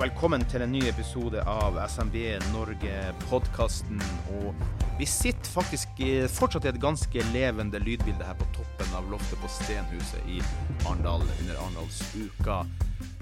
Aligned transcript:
velkommen 0.00 0.40
til 0.48 0.62
en 0.64 0.70
ny 0.72 0.80
episode 0.88 1.42
av 1.44 1.74
SMB 1.92 2.14
Norge-podkasten. 2.54 3.98
Og 4.38 4.62
vi 4.96 5.04
sitter 5.04 5.50
faktisk 5.52 6.00
eh, 6.00 6.24
fortsatt 6.24 6.64
i 6.64 6.70
et 6.70 6.78
ganske 6.80 7.24
levende 7.34 7.76
lydbilde 7.82 8.24
her 8.24 8.38
på 8.38 8.46
toppen 8.54 8.94
av 8.96 9.10
loftet 9.12 9.36
på 9.42 9.50
Stenhuset 9.52 10.30
i 10.32 10.38
Arendal 10.86 11.26
under 11.26 11.60
Arendalsuka. 11.66 12.56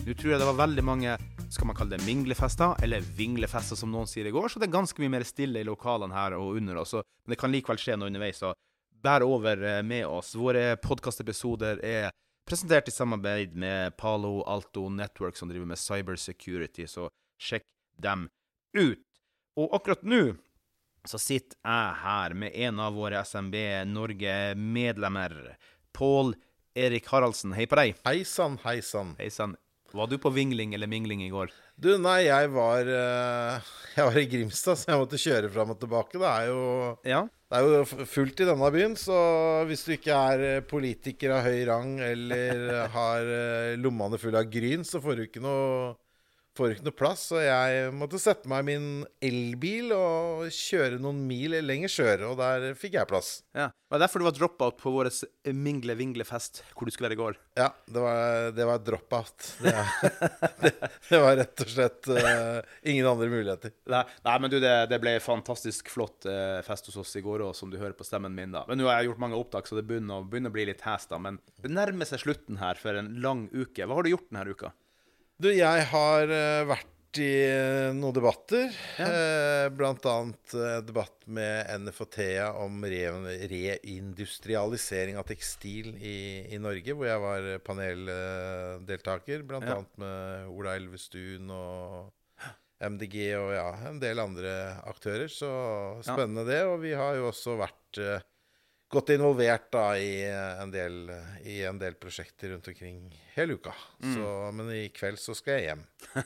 Nå 0.05 0.15
tror 0.15 0.31
jeg 0.31 0.39
det 0.39 0.49
var 0.53 0.61
veldig 0.61 0.85
mange 0.87 1.17
skal 1.51 1.67
man 1.67 1.81
kalle 1.81 1.97
det 1.97 2.07
minglefester, 2.07 2.77
eller 2.85 3.11
vinglefester 3.19 3.81
som 3.81 3.91
noen 3.91 4.07
sier 4.07 4.31
i 4.31 4.35
går, 4.37 4.47
så 4.47 4.63
det 4.63 4.69
er 4.69 4.77
ganske 4.79 5.03
mye 5.03 5.17
mer 5.17 5.27
stille 5.27 5.65
i 5.65 5.67
lokalene 5.67 6.15
her 6.15 6.39
og 6.39 6.61
under 6.61 6.79
oss. 6.85 6.95
Men 6.95 7.35
det 7.35 7.41
kan 7.43 7.55
likevel 7.55 7.83
skje 7.83 7.99
noe 7.99 8.13
underveis, 8.13 8.39
så 8.39 8.55
bær 9.03 9.27
over 9.27 9.67
eh, 9.67 9.83
med 9.83 10.07
oss. 10.07 10.37
Våre 10.39 10.77
podkastepisoder 10.85 11.83
er 11.83 12.13
presentert 12.49 12.89
i 12.89 12.91
samarbeid 12.91 13.55
med 13.57 13.97
Palo 13.97 14.43
Alto 14.43 14.89
Network, 14.89 15.37
som 15.37 15.49
driver 15.51 15.67
med 15.69 15.79
cybersecurity, 15.79 16.87
så 16.89 17.11
sjekk 17.41 17.67
dem 18.01 18.29
ut. 18.77 19.05
Og 19.59 19.75
akkurat 19.77 20.05
nå 20.07 20.23
så 21.09 21.21
sitter 21.21 21.57
jeg 21.61 21.95
her 22.03 22.35
med 22.37 22.57
en 22.67 22.81
av 22.83 22.97
våre 22.97 23.21
SMB 23.25 23.55
Norge-medlemmer, 23.89 25.57
Pål 25.97 26.35
Erik 26.79 27.09
Haraldsen. 27.11 27.55
Hei 27.57 27.67
på 27.69 27.79
deg. 27.79 27.97
Hei 28.07 28.23
sann, 28.29 28.59
hei 28.65 28.81
sann. 28.85 29.15
Hei 29.19 29.31
sann. 29.33 29.57
Var 29.93 30.11
du 30.11 30.19
på 30.21 30.31
vingling 30.31 30.75
eller 30.77 30.91
mingling 30.91 31.23
i 31.25 31.31
går? 31.33 31.53
Du, 31.81 31.95
nei, 32.03 32.27
jeg 32.27 32.51
var, 32.53 32.89
eh, 32.93 33.73
jeg 33.97 34.05
var 34.09 34.21
i 34.21 34.29
Grimstad, 34.29 34.77
så 34.81 34.93
jeg 34.93 35.01
måtte 35.01 35.21
kjøre 35.21 35.51
fram 35.53 35.73
og 35.73 35.81
tilbake. 35.81 36.21
Det 36.21 36.29
er 36.29 36.51
jo 36.51 36.63
Ja. 37.09 37.23
Det 37.49 37.57
er 37.57 37.65
jo 37.65 38.05
fullt 38.05 38.43
i 38.43 38.47
denne 38.49 38.69
byen, 38.75 38.95
så 39.01 39.19
hvis 39.69 39.87
du 39.87 39.95
ikke 39.95 40.13
er 40.13 40.43
eh, 40.45 40.65
politiker 40.69 41.33
av 41.39 41.47
høy 41.47 41.63
rang 41.65 41.95
eller 42.05 42.91
har 42.93 43.31
eh, 43.33 43.79
lommene 43.81 44.21
fulle 44.21 44.43
av 44.43 44.51
gryn, 44.53 44.85
så 44.85 45.01
får 45.01 45.17
du 45.17 45.23
ikke 45.25 45.41
noe, 45.41 45.95
får 46.59 46.75
ikke 46.75 46.89
noe 46.89 46.99
plass. 46.99 47.27
Så 47.31 47.43
jeg 47.43 47.91
måtte 47.97 48.21
sette 48.23 48.51
meg 48.51 48.65
i 48.65 48.69
min 48.73 48.89
elbil 49.25 49.95
og 49.97 50.49
kjøre 50.55 51.01
noen 51.03 51.23
mil 51.29 51.59
lenger 51.65 51.93
sør, 51.93 52.29
og 52.33 52.41
der 52.43 52.73
fikk 52.79 52.99
jeg 52.99 53.11
plass. 53.11 53.39
ja. 53.57 53.71
Det 53.89 53.95
var 53.95 54.03
derfor 54.03 54.21
du 54.21 54.25
var 54.27 54.35
drop-out 54.37 54.75
på 54.77 54.91
vår 54.93 55.09
mingle-vingle-fest 55.57 56.59
hvor 56.77 56.85
du 56.85 56.93
skulle 56.93 57.09
være 57.09 57.17
i 57.17 57.21
går. 57.23 57.39
Ja, 57.57 57.71
det 57.89 58.03
var, 58.05 58.51
det 58.53 58.67
var 58.69 58.83
drop-out. 58.85 59.47
Det, 59.65 59.73
det, 60.61 60.73
det 61.07 61.21
var 61.23 61.39
rett 61.41 61.63
og 61.65 61.71
slett 61.73 62.11
uh, 62.13 62.59
ingen 62.85 63.09
andre 63.09 63.31
muligheter. 63.33 63.73
Nei, 63.89 64.03
nei 64.27 64.35
men 64.45 64.53
du, 64.53 64.59
det, 64.61 64.75
det 64.93 64.99
ble 65.01 65.15
fantastisk 65.25 65.89
flott 65.89 66.29
uh, 66.29 66.61
fest 66.67 66.91
hos 66.91 67.01
oss 67.01 67.17
i 67.17 67.23
går 67.25 67.47
òg, 67.47 67.55
som 67.57 67.73
du 67.73 67.79
hører 67.81 67.97
på 67.97 68.05
stemmen 68.05 68.37
min. 68.37 68.53
da. 68.53 68.67
Men 68.69 68.83
nå 68.83 68.91
har 68.91 69.01
jeg 69.01 69.09
gjort 69.09 69.25
mange 69.25 69.41
opptak, 69.41 69.71
så 69.71 69.81
det 69.81 69.87
begynner, 69.89 70.29
begynner 70.29 70.53
å 70.53 70.59
bli 70.59 70.69
litt 70.69 70.85
hes, 70.85 71.09
da. 71.09 71.23
Men 71.25 71.41
det 71.57 71.73
nærmer 71.73 72.13
seg 72.13 72.27
slutten 72.27 72.61
her 72.61 72.77
for 72.77 73.01
en 73.01 73.15
lang 73.25 73.47
uke. 73.57 73.89
Hva 73.89 73.97
har 73.97 74.05
du 74.05 74.13
gjort 74.13 74.29
denne 74.29 74.53
uka? 74.53 74.75
Du, 75.39 75.49
jeg 75.55 75.83
har 75.93 76.31
eh, 76.35 76.65
vært 76.67 77.19
i 77.23 77.29
eh, 77.47 77.93
noen 77.97 78.15
debatter. 78.17 78.73
Ja. 78.99 79.07
blant 79.75 80.05
annet 80.11 80.55
eh, 80.59 80.81
debatt 80.87 81.25
med 81.31 81.71
NFHT-a 81.85 82.49
om 82.65 82.83
re 82.85 83.05
reindustrialisering 83.53 85.19
av 85.19 85.27
tekstil 85.31 85.93
i, 86.03 86.17
i 86.55 86.59
Norge, 86.63 86.95
hvor 86.95 87.07
jeg 87.09 87.23
var 87.23 87.49
paneldeltaker. 87.67 89.47
Blant 89.47 89.67
Ja. 89.69 89.79
annet 89.79 89.95
med 90.03 90.51
Ola 90.59 90.75
Elvestuen 90.79 91.51
og 91.55 92.11
MDG 92.83 93.17
og 93.39 93.55
ja, 93.57 93.69
en 93.89 93.99
del 94.03 94.19
andre 94.23 94.53
aktører. 94.91 95.31
Så 95.31 95.49
spennende 96.07 96.45
det. 96.51 96.65
Og 96.67 96.83
vi 96.83 96.93
har 96.99 97.15
jo 97.19 97.31
også 97.31 97.57
vært 97.63 98.03
eh, 98.03 98.27
godt 98.89 99.11
involvert 99.15 99.71
da 99.73 99.85
i 100.01 100.13
en 100.63 100.71
del, 100.73 101.11
i 101.45 101.61
en 101.69 101.79
del 101.81 101.97
prosjekter 102.01 102.55
rundt 102.55 102.69
omkring 102.69 103.03
hele 103.35 103.59
uka. 103.59 103.75
Så, 104.01 104.29
men 104.57 104.71
i 104.73 104.89
kveld 104.95 105.21
så 105.21 105.37
skal 105.37 105.59
jeg 105.59 105.67
hjem. 105.71 105.83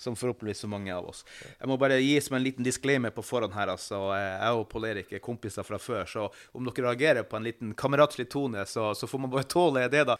Som 0.00 0.16
forhåpentligvis 0.16 0.62
så 0.64 0.68
mange 0.72 0.94
av 0.96 1.10
oss. 1.10 1.18
Jeg 1.58 1.68
må 1.68 1.76
bare 1.76 1.98
gi 2.00 2.14
som 2.24 2.38
en 2.38 2.40
liten 2.40 2.64
disclaimer 2.64 3.12
på 3.12 3.20
forhånd 3.20 3.52
her. 3.52 3.68
altså. 3.74 3.98
Jeg 4.16 4.54
og 4.56 4.62
Pål 4.72 4.86
Erik 4.88 5.10
er 5.12 5.20
kompiser 5.20 5.66
fra 5.66 5.76
før, 5.76 6.06
så 6.08 6.22
om 6.56 6.64
dere 6.64 6.86
reagerer 6.86 7.26
på 7.28 7.36
en 7.36 7.44
liten 7.44 7.74
kameratslig 7.76 8.24
tone, 8.32 8.64
så, 8.64 8.94
så 8.96 9.04
får 9.10 9.20
man 9.20 9.32
bare 9.34 9.44
tåle 9.44 9.82
det, 9.92 10.06
da. 10.08 10.16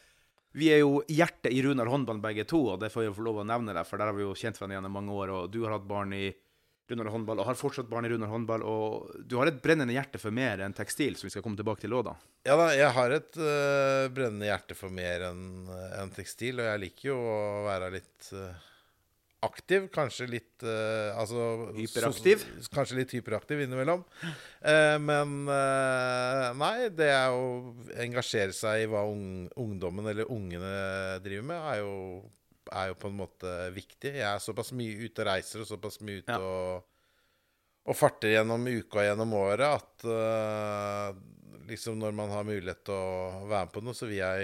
Vi 0.53 0.69
er 0.75 0.83
jo 0.83 1.00
hjertet 1.09 1.55
i 1.56 1.62
Runar 1.65 1.89
håndball 1.89 2.21
begge 2.21 2.45
to, 2.50 2.61
og 2.75 2.83
det 2.83 2.93
får 2.93 3.06
jeg 3.06 3.17
få 3.17 3.25
lov 3.25 3.41
å 3.41 3.47
nevne 3.49 3.73
deg, 3.73 3.89
for 3.89 3.97
der 3.97 4.11
har 4.11 4.19
vi 4.19 4.27
jo 4.27 4.37
kjent 4.37 4.61
hverandre 4.61 4.77
gjennom 4.77 4.97
mange 4.99 5.17
år, 5.17 5.33
og 5.33 5.49
du 5.55 5.62
har 5.65 5.79
hatt 5.79 5.89
barn 5.89 6.12
i 6.12 6.27
Runar 6.91 7.11
håndball, 7.12 7.41
og 7.43 7.47
har 7.49 7.59
fortsatt 7.59 7.89
barn 7.91 8.06
i 8.06 8.11
Runar 8.12 8.31
håndball, 8.33 8.65
og 8.67 9.12
du 9.27 9.37
har 9.39 9.51
et 9.51 9.61
brennende 9.62 9.95
hjerte 9.95 10.21
for 10.21 10.34
mer 10.34 10.65
enn 10.65 10.75
tekstil, 10.77 11.15
som 11.19 11.28
vi 11.28 11.34
skal 11.34 11.45
komme 11.45 11.59
tilbake 11.61 11.84
til 11.84 11.95
òg, 11.97 12.09
da. 12.11 12.17
Ja 12.49 12.56
da, 12.56 12.71
jeg 12.73 12.97
har 12.97 13.12
et 13.15 13.37
uh, 13.37 14.09
brennende 14.15 14.49
hjerte 14.49 14.77
for 14.78 14.93
mer 14.95 15.29
enn 15.29 15.69
en 16.00 16.12
tekstil, 16.17 16.62
og 16.62 16.71
jeg 16.71 16.83
liker 16.87 17.11
jo 17.12 17.19
å 17.21 17.39
være 17.67 17.91
litt 17.99 18.31
uh, 18.33 18.67
aktiv. 19.45 19.87
Kanskje 19.93 20.29
litt 20.29 20.65
uh, 20.65 21.12
Altså 21.21 21.71
Hyperaktiv? 21.77 22.43
Så, 22.56 22.73
Kanskje 22.75 22.99
litt 23.03 23.15
hyperaktiv 23.17 23.62
innimellom. 23.65 24.03
Men 25.00 25.39
nei, 26.61 26.75
det 26.93 27.12
å 27.33 27.47
engasjere 28.05 28.53
seg 28.56 28.83
i 28.83 28.91
hva 28.91 29.06
ung, 29.09 29.47
ungdommen 29.61 30.11
eller 30.12 30.29
ungene 30.33 30.75
driver 31.25 31.47
med, 31.49 31.71
er 31.73 31.81
jo, 31.81 31.95
er 32.72 32.88
jo 32.92 32.94
på 33.03 33.08
en 33.10 33.19
måte 33.19 33.50
viktig. 33.75 34.12
Jeg 34.20 34.26
er 34.28 34.38
såpass 34.42 34.72
mye 34.76 34.97
ute 35.06 35.22
og 35.25 35.28
reiser 35.31 35.62
og 35.64 35.69
såpass 35.70 36.00
mye 36.06 36.22
ute 36.22 36.36
Ja. 36.36 36.38
og 36.38 36.86
og 37.91 37.97
farter 37.97 38.28
gjennom 38.34 38.66
uka 38.69 39.00
og 39.00 39.06
gjennom 39.06 39.31
året 39.34 39.64
at 39.64 40.03
uh, 40.04 41.14
liksom 41.66 41.97
når 41.98 42.12
man 42.14 42.28
har 42.31 42.44
mulighet 42.44 42.82
til 42.84 42.94
å 42.94 43.47
være 43.48 43.64
med 43.66 43.72
på 43.72 43.82
noe, 43.82 43.94
så 43.97 44.06
vi 44.06 44.19
er, 44.22 44.42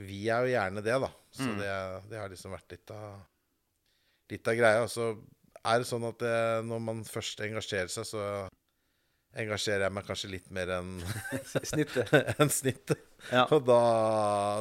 vi 0.00 0.22
er 0.32 0.46
jo 0.46 0.54
gjerne 0.54 0.82
det, 0.82 0.96
da. 1.04 1.10
Så 1.36 1.46
Mm. 1.50 1.58
det, 1.60 1.74
det 2.10 2.18
har 2.18 2.28
liksom 2.32 2.50
vært 2.56 2.72
litt 2.72 2.90
av, 2.96 3.20
litt 4.32 4.48
av 4.48 4.56
greia. 4.58 4.82
Og 4.86 4.90
så 4.90 5.10
er 5.68 5.78
det 5.78 5.86
sånn 5.90 6.08
at 6.08 6.18
det, 6.24 6.34
når 6.64 6.80
man 6.88 7.04
først 7.04 7.40
engasjerer 7.44 7.92
seg, 7.92 8.08
så 8.08 8.24
engasjerer 9.42 9.86
jeg 9.86 9.94
meg 9.96 10.06
kanskje 10.08 10.30
litt 10.32 10.48
mer 10.54 10.72
enn 10.78 10.94
Snittet. 11.70 12.12
en 12.42 12.52
snittet. 12.52 13.02
Ja. 13.32 13.44
Og 13.54 13.66
da 13.66 13.80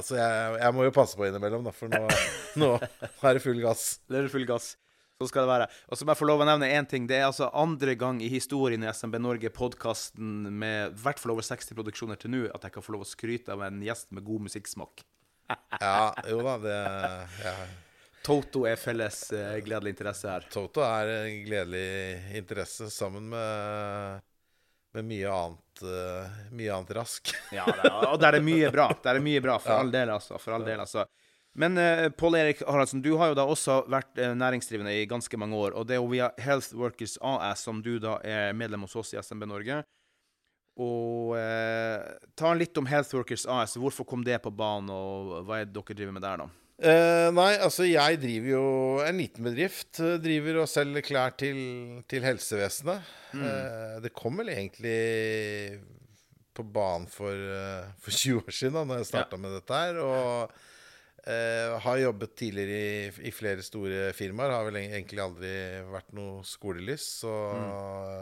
Så 0.06 0.18
jeg, 0.20 0.58
jeg 0.62 0.76
må 0.76 0.88
jo 0.88 0.96
passe 0.96 1.18
på 1.20 1.28
innimellom, 1.28 1.66
da, 1.68 1.74
for 1.76 1.92
nå, 1.92 2.04
nå 2.62 2.74
er 2.78 3.40
det 3.40 3.44
full 3.46 3.62
gass. 3.64 3.88
Det 4.08 4.22
er 4.22 4.30
full 4.34 4.48
gass. 4.50 4.76
Så 5.18 5.32
skal 5.32 5.48
det 5.48 5.50
være. 5.50 5.68
Og 5.90 5.98
så 5.98 6.06
må 6.06 6.14
jeg 6.14 6.20
få 6.20 6.28
lov 6.30 6.44
å 6.44 6.46
nevne 6.46 6.70
én 6.78 6.86
ting. 6.86 7.08
Det 7.10 7.18
er 7.18 7.26
altså 7.26 7.50
andre 7.58 7.96
gang 7.98 8.20
i 8.22 8.30
historien 8.30 8.84
i 8.86 8.92
SMB 8.94 9.18
Norge-podkasten 9.24 10.52
med 10.62 10.92
i 10.92 11.02
hvert 11.02 11.22
fall 11.22 11.34
over 11.34 11.46
60 11.46 11.74
produksjoner 11.78 12.22
til 12.22 12.36
nå 12.36 12.44
at 12.52 12.68
jeg 12.68 12.76
kan 12.76 12.86
få 12.86 12.94
lov 12.94 13.06
å 13.06 13.10
skryte 13.10 13.56
av 13.56 13.66
en 13.66 13.82
gjest 13.82 14.12
med 14.14 14.28
god 14.28 14.46
musikksmak. 14.46 15.02
Ja, 15.80 16.12
jo 16.28 16.44
da, 16.44 16.58
det 16.62 16.78
ja. 17.42 17.58
Toto 18.28 18.66
er 18.68 18.76
felles 18.76 19.22
eh, 19.32 19.58
gledelig 19.64 19.94
interesse 19.96 20.28
her. 20.28 20.48
Toto 20.52 20.84
er 20.84 21.14
en 21.22 21.44
gledelig 21.46 21.86
interesse 22.36 22.90
sammen 22.92 23.30
med, 23.32 24.26
med 24.98 25.06
mye 25.10 25.30
annet 25.32 25.84
uh, 25.86 26.36
Mye 26.58 26.74
annet 26.76 26.92
rask. 26.98 27.32
Ja, 27.56 27.66
det 27.70 27.86
er, 27.88 27.98
og 28.12 28.20
der 28.22 28.38
er 28.40 28.44
mye 28.46 28.70
bra. 28.74 28.90
Der 29.06 29.20
er 29.20 29.24
mye 29.24 29.42
bra, 29.46 29.56
for 29.62 29.74
Ja. 29.76 29.80
all 29.86 29.94
del, 29.94 30.12
altså. 30.18 30.40
For 30.42 30.58
all 30.58 30.66
del, 30.68 30.82
altså. 30.84 31.06
Men 31.58 31.78
uh, 31.82 32.08
Pål 32.14 32.36
Erik 32.38 32.60
Haraldsen, 32.68 33.02
du 33.02 33.16
har 33.18 33.32
jo 33.32 33.38
da 33.40 33.46
også 33.50 33.80
vært 33.90 34.20
uh, 34.22 34.34
næringsdrivende 34.38 34.92
i 35.00 35.06
ganske 35.10 35.38
mange 35.42 35.58
år. 35.58 35.74
Og 35.80 35.88
det 35.90 35.96
er 35.98 36.02
jo 36.04 36.10
via 36.12 36.32
Health 36.42 36.76
Workers 36.78 37.16
AS 37.26 37.64
som 37.66 37.80
du 37.86 37.96
da 38.04 38.20
er 38.26 38.54
medlem 38.58 38.84
hos 38.86 38.94
oss 39.00 39.14
i 39.16 39.22
SMB 39.22 39.48
Norge. 39.50 39.80
Og 40.78 41.34
uh, 41.34 42.04
ta 42.38 42.52
litt 42.54 42.78
om 42.78 42.86
Health 42.86 43.16
Workers 43.18 43.48
AS. 43.50 43.74
Hvorfor 43.82 44.06
kom 44.06 44.22
det 44.28 44.38
på 44.44 44.52
banen, 44.54 44.92
og 44.94 45.40
hva 45.48 45.62
er 45.64 45.66
det 45.70 45.74
dere 45.80 45.98
driver 45.98 46.14
med 46.20 46.26
der, 46.28 46.44
da? 46.46 46.50
Eh, 46.78 47.28
nei, 47.34 47.56
altså 47.58 47.88
jeg 47.90 48.20
driver 48.22 48.52
jo 48.52 48.66
en 49.02 49.18
liten 49.18 49.48
bedrift. 49.48 49.98
eh, 50.04 50.20
Driver 50.22 50.60
og 50.62 50.70
selger 50.70 51.02
klær 51.06 51.34
til, 51.40 51.58
til 52.10 52.22
helsevesenet. 52.28 53.08
Eh, 53.34 53.96
det 54.04 54.12
kom 54.14 54.38
vel 54.38 54.52
egentlig 54.54 55.82
på 56.58 56.64
banen 56.74 57.06
for, 57.10 57.34
uh, 57.34 57.90
for 58.02 58.14
20 58.22 58.40
år 58.44 58.54
siden, 58.54 58.74
da 58.78 58.84
når 58.90 59.02
jeg 59.04 59.10
starta 59.12 59.38
med 59.42 59.54
dette 59.58 59.78
her. 59.84 60.00
Og 60.02 60.64
har 61.84 61.98
jobbet 62.00 62.38
tidligere 62.40 62.78
i, 62.80 63.28
i 63.28 63.32
flere 63.36 63.60
store 63.66 64.14
firmaer. 64.16 64.54
Har 64.56 64.64
vel 64.70 64.78
egentlig 64.80 65.20
aldri 65.20 65.50
vært 65.92 66.14
noe 66.16 66.40
skolelys, 66.48 67.04
så 67.20 67.34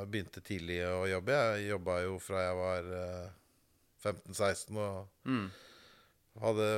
begynte 0.10 0.42
tidlig 0.42 0.80
å 0.90 1.04
jobbe. 1.12 1.36
Jeg 1.60 1.70
jobba 1.76 2.00
jo 2.02 2.16
fra 2.24 2.42
jeg 2.48 2.58
var 2.58 2.90
eh, 3.04 3.28
15-16 4.08 4.80
og 4.82 5.06
Mm. 5.30 5.46
Hadde, 6.46 6.70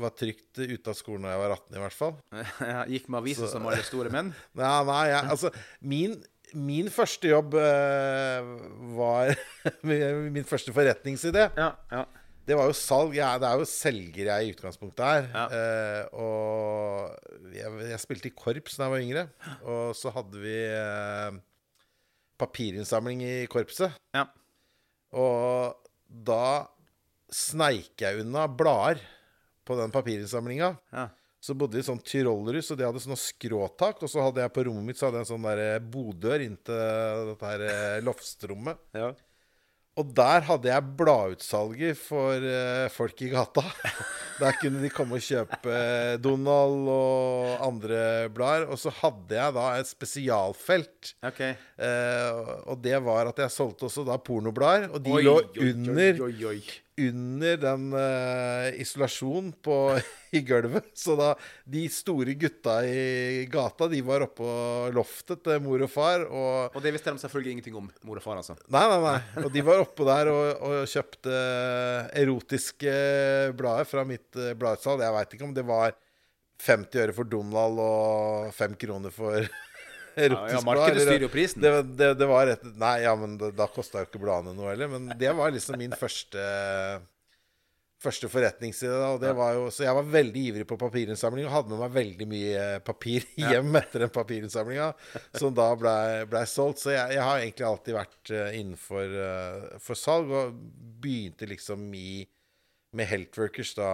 var 0.00 0.14
trygt 0.18 0.60
ute 0.60 0.92
av 0.92 0.98
skolen 0.98 1.26
da 1.26 1.34
jeg 1.34 1.42
var 1.42 1.56
18, 1.56 1.74
i 1.74 1.82
hvert 1.82 1.96
fall. 1.98 2.14
Jeg 2.74 2.94
gikk 2.94 3.10
med 3.10 3.20
aviser 3.22 3.50
som 3.50 3.66
alle 3.70 3.84
store 3.86 4.12
menn. 4.14 4.32
Nei, 4.60 4.74
nei, 4.88 5.02
jeg, 5.10 5.30
altså 5.34 5.50
Min, 5.84 6.18
min 6.54 6.90
første 6.92 7.30
jobb 7.30 7.56
eh, 7.58 8.50
var 8.96 9.32
Min 10.34 10.46
første 10.48 10.74
forretningsidé. 10.76 11.48
Ja, 11.58 11.72
ja. 11.92 12.04
Det 12.44 12.58
var 12.58 12.68
jo 12.68 12.76
salg. 12.76 13.14
Jeg, 13.16 13.40
det 13.40 13.48
er 13.48 13.60
jo 13.60 13.68
selger 13.68 14.28
jeg 14.28 14.46
i 14.46 14.52
utgangspunktet 14.52 15.04
er. 15.04 15.28
Ja. 15.32 15.44
Uh, 15.48 16.26
og 16.26 17.54
jeg, 17.56 17.70
jeg 17.88 18.02
spilte 18.02 18.28
i 18.28 18.34
korps 18.36 18.76
da 18.76 18.84
jeg 18.84 18.92
var 18.92 19.04
yngre. 19.06 19.22
Og 19.64 19.94
så 19.96 20.12
hadde 20.12 20.42
vi 20.42 20.58
uh, 20.76 21.38
papirinnsamling 22.40 23.24
i 23.24 23.34
korpset. 23.48 23.96
Ja. 24.12 24.26
Og 25.16 25.80
da 26.28 26.66
sneik 27.34 28.04
jeg 28.04 28.22
unna 28.22 28.46
blader 28.46 29.02
på 29.66 29.76
den 29.80 29.92
papirinnsamlinga. 29.94 30.74
ja. 30.94 31.10
Så 31.44 31.52
bodde 31.52 31.76
vi 31.76 31.82
i 31.82 31.84
sånn 31.84 32.00
tyrollerhus, 32.00 32.70
og 32.72 32.78
de 32.80 32.86
hadde 32.86 33.02
sånne 33.04 33.20
skråtak. 33.20 33.98
Og 34.00 34.08
så 34.08 34.22
hadde 34.24 34.40
jeg 34.40 34.52
på 34.56 34.62
rommet 34.64 34.88
mitt 34.88 34.96
så 34.96 35.10
hadde 35.10 35.20
jeg 35.20 35.26
en 35.26 35.32
sånn 35.34 35.44
der 35.44 35.60
eh, 35.60 35.82
bodør 35.92 36.40
inntil 36.40 37.26
dette 37.34 37.50
her 37.50 37.64
eh, 37.68 38.02
loftsrommet. 38.06 38.80
ja. 38.96 39.12
Og 39.94 40.08
der 40.10 40.42
hadde 40.42 40.66
jeg 40.66 40.90
bladutsalget 40.98 41.98
for 42.00 42.42
uh, 42.42 42.88
folk 42.90 43.20
i 43.22 43.28
gata. 43.30 43.62
Der 44.40 44.56
kunne 44.58 44.80
de 44.82 44.88
komme 44.90 45.20
og 45.20 45.22
kjøpe 45.22 45.74
Donald 46.18 46.88
og 46.90 47.60
andre 47.62 48.00
blader. 48.34 48.66
Og 48.74 48.80
så 48.82 48.90
hadde 48.90 49.36
jeg 49.38 49.54
da 49.54 49.68
et 49.78 49.86
spesialfelt. 49.86 51.12
Okay. 51.30 51.54
Uh, 51.78 52.64
og 52.74 52.82
det 52.82 52.98
var 53.06 53.30
at 53.30 53.38
jeg 53.44 53.54
solgte 53.54 53.86
også 53.86 54.02
da 54.08 54.18
pornoblader. 54.18 54.88
Og 54.90 55.04
de 55.06 55.14
Oi, 55.14 55.22
lå 55.28 55.36
oi, 55.38 55.68
under, 55.70 56.24
oi. 56.50 56.58
Under 57.00 57.56
den 57.58 57.88
uh, 57.96 58.68
isolasjonen 58.80 59.50
på, 59.64 59.76
i 60.36 60.42
gulvet. 60.46 60.92
Så 60.98 61.16
da 61.18 61.32
de 61.66 61.82
store 61.92 62.36
gutta 62.38 62.76
i 62.86 63.44
gata, 63.50 63.88
de 63.90 64.02
var 64.06 64.26
oppå 64.28 64.46
loftet 64.94 65.42
til 65.46 65.60
mor 65.64 65.82
og 65.86 65.90
far. 65.90 66.26
Og 66.28 66.76
Og 66.76 66.84
det 66.84 66.94
visste 66.94 67.14
de 67.14 67.24
selvfølgelig 67.24 67.56
ingenting 67.56 67.78
om, 67.80 67.90
mor 68.06 68.20
og 68.20 68.26
far, 68.26 68.38
altså. 68.42 68.56
Nei, 68.68 68.84
nei, 68.92 69.00
nei. 69.04 69.44
Og 69.44 69.50
de 69.54 69.66
var 69.66 69.82
oppå 69.82 70.06
der 70.08 70.30
og, 70.32 70.46
og 70.70 70.88
kjøpte 70.90 71.36
erotiske 72.22 72.96
blader 73.58 73.90
fra 73.90 74.06
mitt 74.08 74.30
uh, 74.38 74.54
bladutsalg. 74.58 75.02
Jeg 75.04 75.18
veit 75.18 75.36
ikke 75.38 75.48
om 75.50 75.54
det 75.56 75.66
var 75.68 75.94
50 76.64 77.02
øre 77.02 77.14
for 77.16 77.28
Donald 77.28 77.80
og 77.82 78.52
5 78.54 78.76
kroner 78.80 79.12
for 79.14 79.42
erotisk 80.16 80.56
ja, 80.56 80.62
markedet 80.66 81.06
styrer 81.06 81.26
jo 81.26 81.32
prisen. 81.32 81.64
Det, 81.64 81.72
det, 81.98 82.12
det 82.20 82.28
var 82.30 82.52
et, 82.52 82.62
Nei, 82.80 82.94
ja, 83.04 83.14
men 83.18 83.38
det, 83.40 83.54
da 83.58 83.66
kosta 83.70 84.02
jo 84.02 84.08
ikke 84.08 84.22
bladene 84.22 84.54
noe 84.56 84.70
heller. 84.72 84.90
Men 84.92 85.12
det 85.18 85.34
var 85.36 85.54
liksom 85.54 85.78
min 85.80 85.96
første 85.98 86.46
Første 88.04 88.28
forretningsside. 88.28 88.96
Og 89.14 89.20
det 89.22 89.30
var 89.32 89.54
jo, 89.56 89.68
så 89.72 89.86
jeg 89.86 89.96
var 89.96 90.08
veldig 90.12 90.40
ivrig 90.50 90.66
på 90.68 90.76
papirinnsamling 90.76 91.46
og 91.48 91.54
hadde 91.54 91.72
med 91.72 91.80
meg 91.86 91.94
veldig 91.94 92.26
mye 92.28 92.64
papir 92.84 93.24
hjem 93.40 93.78
etter 93.80 94.04
den 94.04 94.12
papirinnsamlinga, 94.12 94.90
som 95.32 95.54
da 95.56 95.70
blei 95.78 96.26
ble 96.28 96.42
solgt. 96.50 96.82
Så 96.82 96.92
jeg, 96.92 97.14
jeg 97.16 97.24
har 97.24 97.40
egentlig 97.40 97.68
alltid 97.68 97.96
vært 97.96 98.34
eh, 98.34 98.58
innenfor 98.60 99.16
eh, 99.24 99.64
for 99.80 99.96
salg, 99.96 100.34
og 100.36 100.58
begynte 101.00 101.48
liksom 101.48 101.86
i 101.96 102.26
med 102.94 103.08
Healthworkers 103.10 103.74
da 103.78 103.88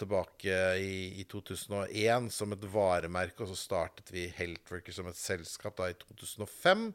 tilbake 0.00 0.54
i, 0.82 1.20
i 1.20 1.24
2001 1.30 2.30
som 2.34 2.52
et 2.56 2.64
varemerke, 2.72 3.44
og 3.44 3.50
så 3.52 3.56
startet 3.58 4.10
vi 4.12 4.26
Healthworkers 4.34 4.96
som 4.98 5.06
et 5.10 5.18
selskap 5.18 5.76
da 5.78 5.90
i 5.92 5.96
2005. 6.00 6.88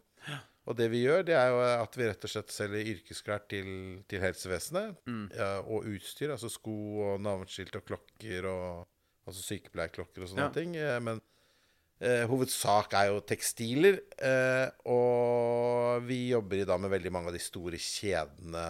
Og 0.69 0.75
det 0.77 0.89
vi 0.91 0.99
gjør, 1.05 1.23
det 1.25 1.33
er 1.39 1.47
jo 1.49 1.61
at 1.81 1.95
vi 1.97 2.05
rett 2.09 2.25
og 2.27 2.29
slett 2.29 2.51
selger 2.53 2.89
yrkesklær 2.91 3.45
til, 3.49 3.69
til 4.11 4.21
helsevesenet. 4.21 4.99
Ja, 5.33 5.47
og 5.63 5.87
utstyr, 5.89 6.35
altså 6.35 6.51
sko 6.51 6.75
og 7.07 7.23
navneskilt 7.25 7.75
og 7.79 7.87
klokker 7.89 8.49
og 8.51 8.87
Altså 9.29 9.43
sykepleierklokker 9.45 10.23
og 10.23 10.29
sånne 10.31 10.45
Ja. 10.47 10.53
ting. 10.55 10.71
Eh, 10.79 10.95
Men 11.05 11.19
eh, 12.01 12.23
hovedsak 12.25 12.95
er 12.97 13.11
jo 13.11 13.19
tekstiler. 13.29 13.99
Eh, 14.17 14.71
og 14.89 16.01
vi 16.07 16.31
jobber 16.31 16.63
i 16.63 16.65
dag 16.65 16.79
med 16.81 16.89
veldig 16.89 17.11
mange 17.13 17.29
av 17.29 17.35
de 17.35 17.41
store 17.43 17.77
kjedene 17.77 18.63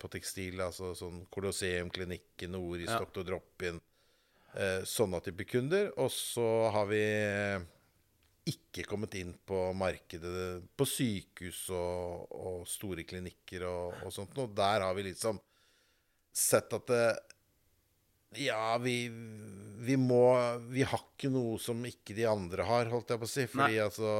på 0.00 0.08
tekstil. 0.12 0.60
Altså 0.60 0.92
sånn 0.98 1.24
Colosseum, 1.30 1.90
Klinikken, 1.90 2.52
Noris, 2.52 2.90
Ja. 2.90 3.00
Dr. 3.00 3.24
Drop-In. 3.24 3.80
Eh, 4.56 4.82
sånne 4.88 5.20
type 5.20 5.44
kunder. 5.44 5.90
Og 5.98 6.10
så 6.10 6.70
har 6.72 6.86
vi 6.86 7.00
eh, 7.02 7.60
ikke 8.46 8.86
kommet 8.86 9.14
inn 9.18 9.34
på 9.44 9.72
markedet 9.76 10.62
på 10.76 10.86
sykehus 10.86 11.66
og, 11.74 12.30
og 12.30 12.66
store 12.70 13.04
klinikker 13.04 13.66
og, 13.68 14.02
og 14.06 14.12
sånt. 14.14 14.36
Og 14.38 14.54
der 14.56 14.80
har 14.86 14.94
vi 14.94 15.08
liksom 15.10 15.40
sett 16.32 16.72
at 16.72 16.86
det, 16.86 17.04
ja, 18.36 18.76
vi, 18.82 19.08
vi 19.86 19.96
må 19.96 20.26
Vi 20.68 20.82
har 20.84 21.00
ikke 21.00 21.30
noe 21.32 21.58
som 21.62 21.78
ikke 21.88 22.14
de 22.16 22.26
andre 22.28 22.64
har, 22.68 22.90
holdt 22.92 23.10
jeg 23.14 23.20
på 23.22 23.28
å 23.28 23.32
si. 23.32 23.46
Fordi 23.50 23.78
altså 23.82 24.10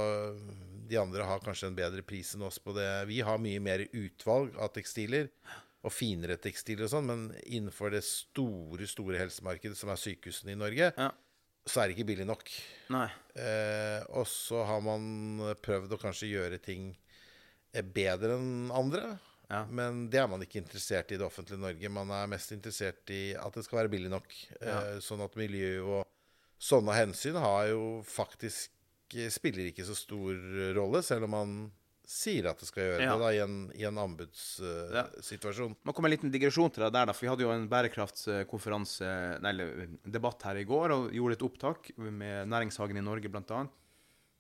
De 0.89 0.97
andre 1.01 1.27
har 1.27 1.43
kanskje 1.45 1.71
en 1.71 1.77
bedre 1.79 2.03
pris 2.07 2.35
enn 2.37 2.45
oss 2.47 2.59
på 2.63 2.75
det. 2.77 2.89
Vi 3.11 3.21
har 3.27 3.39
mye 3.43 3.61
mer 3.63 3.85
utvalg 3.91 4.57
av 4.59 4.73
tekstiler. 4.77 5.31
Og 5.87 5.93
finere 5.95 6.35
tekstiler 6.43 6.89
og 6.89 6.91
sånn, 6.91 7.07
men 7.07 7.21
innenfor 7.47 7.93
det 7.95 8.01
store, 8.03 8.89
store 8.91 9.21
helsemarkedet 9.21 9.77
som 9.79 9.93
er 9.93 10.01
sykehusene 10.01 10.57
i 10.57 10.59
Norge, 10.59 10.89
Ja. 10.99 11.11
så 11.67 11.81
er 11.83 11.89
det 11.89 11.97
ikke 11.97 12.09
billig 12.09 12.27
nok. 12.27 12.51
Eh, 13.37 14.03
og 14.11 14.27
så 14.27 14.65
har 14.67 14.81
man 14.83 15.39
prøvd 15.63 15.95
å 15.95 16.01
kanskje 16.01 16.31
gjøre 16.33 16.59
ting 16.63 16.97
eh, 17.73 17.83
bedre 17.83 18.35
enn 18.35 18.71
andre. 18.75 19.19
Ja. 19.51 19.65
Men 19.71 20.09
det 20.11 20.19
er 20.19 20.27
man 20.27 20.43
ikke 20.43 20.59
interessert 20.59 21.13
i 21.13 21.15
i 21.15 21.19
det 21.21 21.27
offentlige 21.27 21.61
Norge. 21.63 21.89
Man 21.93 22.11
er 22.11 22.27
mest 22.27 22.51
interessert 22.51 23.07
i 23.15 23.35
at 23.39 23.55
det 23.55 23.63
skal 23.67 23.85
være 23.85 23.93
billig 23.93 24.11
nok. 24.11 24.27
Eh, 24.61 24.97
sånn 25.05 25.23
at 25.23 25.37
miljø 25.39 25.85
og 25.85 26.07
sånne 26.59 26.97
hensyn 26.97 27.39
har 27.39 27.69
jo 27.71 28.03
faktisk 28.03 28.73
eh, 29.15 29.31
Spiller 29.31 29.69
ikke 29.71 29.85
så 29.87 29.95
stor 29.95 30.35
rolle, 30.77 31.03
selv 31.07 31.25
om 31.29 31.31
man 31.37 31.57
sier 32.07 32.47
at 32.47 32.61
det 32.63 32.69
skal 32.69 32.85
gjøre 32.85 33.03
Ja. 33.03 33.15
det 33.17 33.23
da, 33.25 33.31
i 33.35 33.41
en, 33.43 33.55
i 33.75 33.83
en 33.89 33.99
anbudssituasjon. 33.99 35.73
Nå 35.83 35.93
kommer 35.95 36.07
en 36.09 36.15
liten 36.15 36.31
digresjon 36.31 36.71
til 36.71 36.85
deg 36.85 36.93
der, 36.95 37.09
da. 37.11 37.15
For 37.17 37.27
vi 37.27 37.31
hadde 37.33 37.43
jo 37.47 37.51
en 37.55 37.67
bærekraftskonferanse, 37.71 39.09
nei, 39.43 39.51
eller 39.51 39.89
debatt 40.05 40.43
her 40.47 40.61
i 40.61 40.67
går, 40.69 40.95
og 40.95 41.09
gjorde 41.17 41.39
et 41.39 41.43
opptak 41.47 41.91
med 41.99 42.47
Næringshagen 42.53 42.97
i 43.01 43.05
Norge, 43.05 43.31
blant 43.33 43.51
annet. 43.51 43.75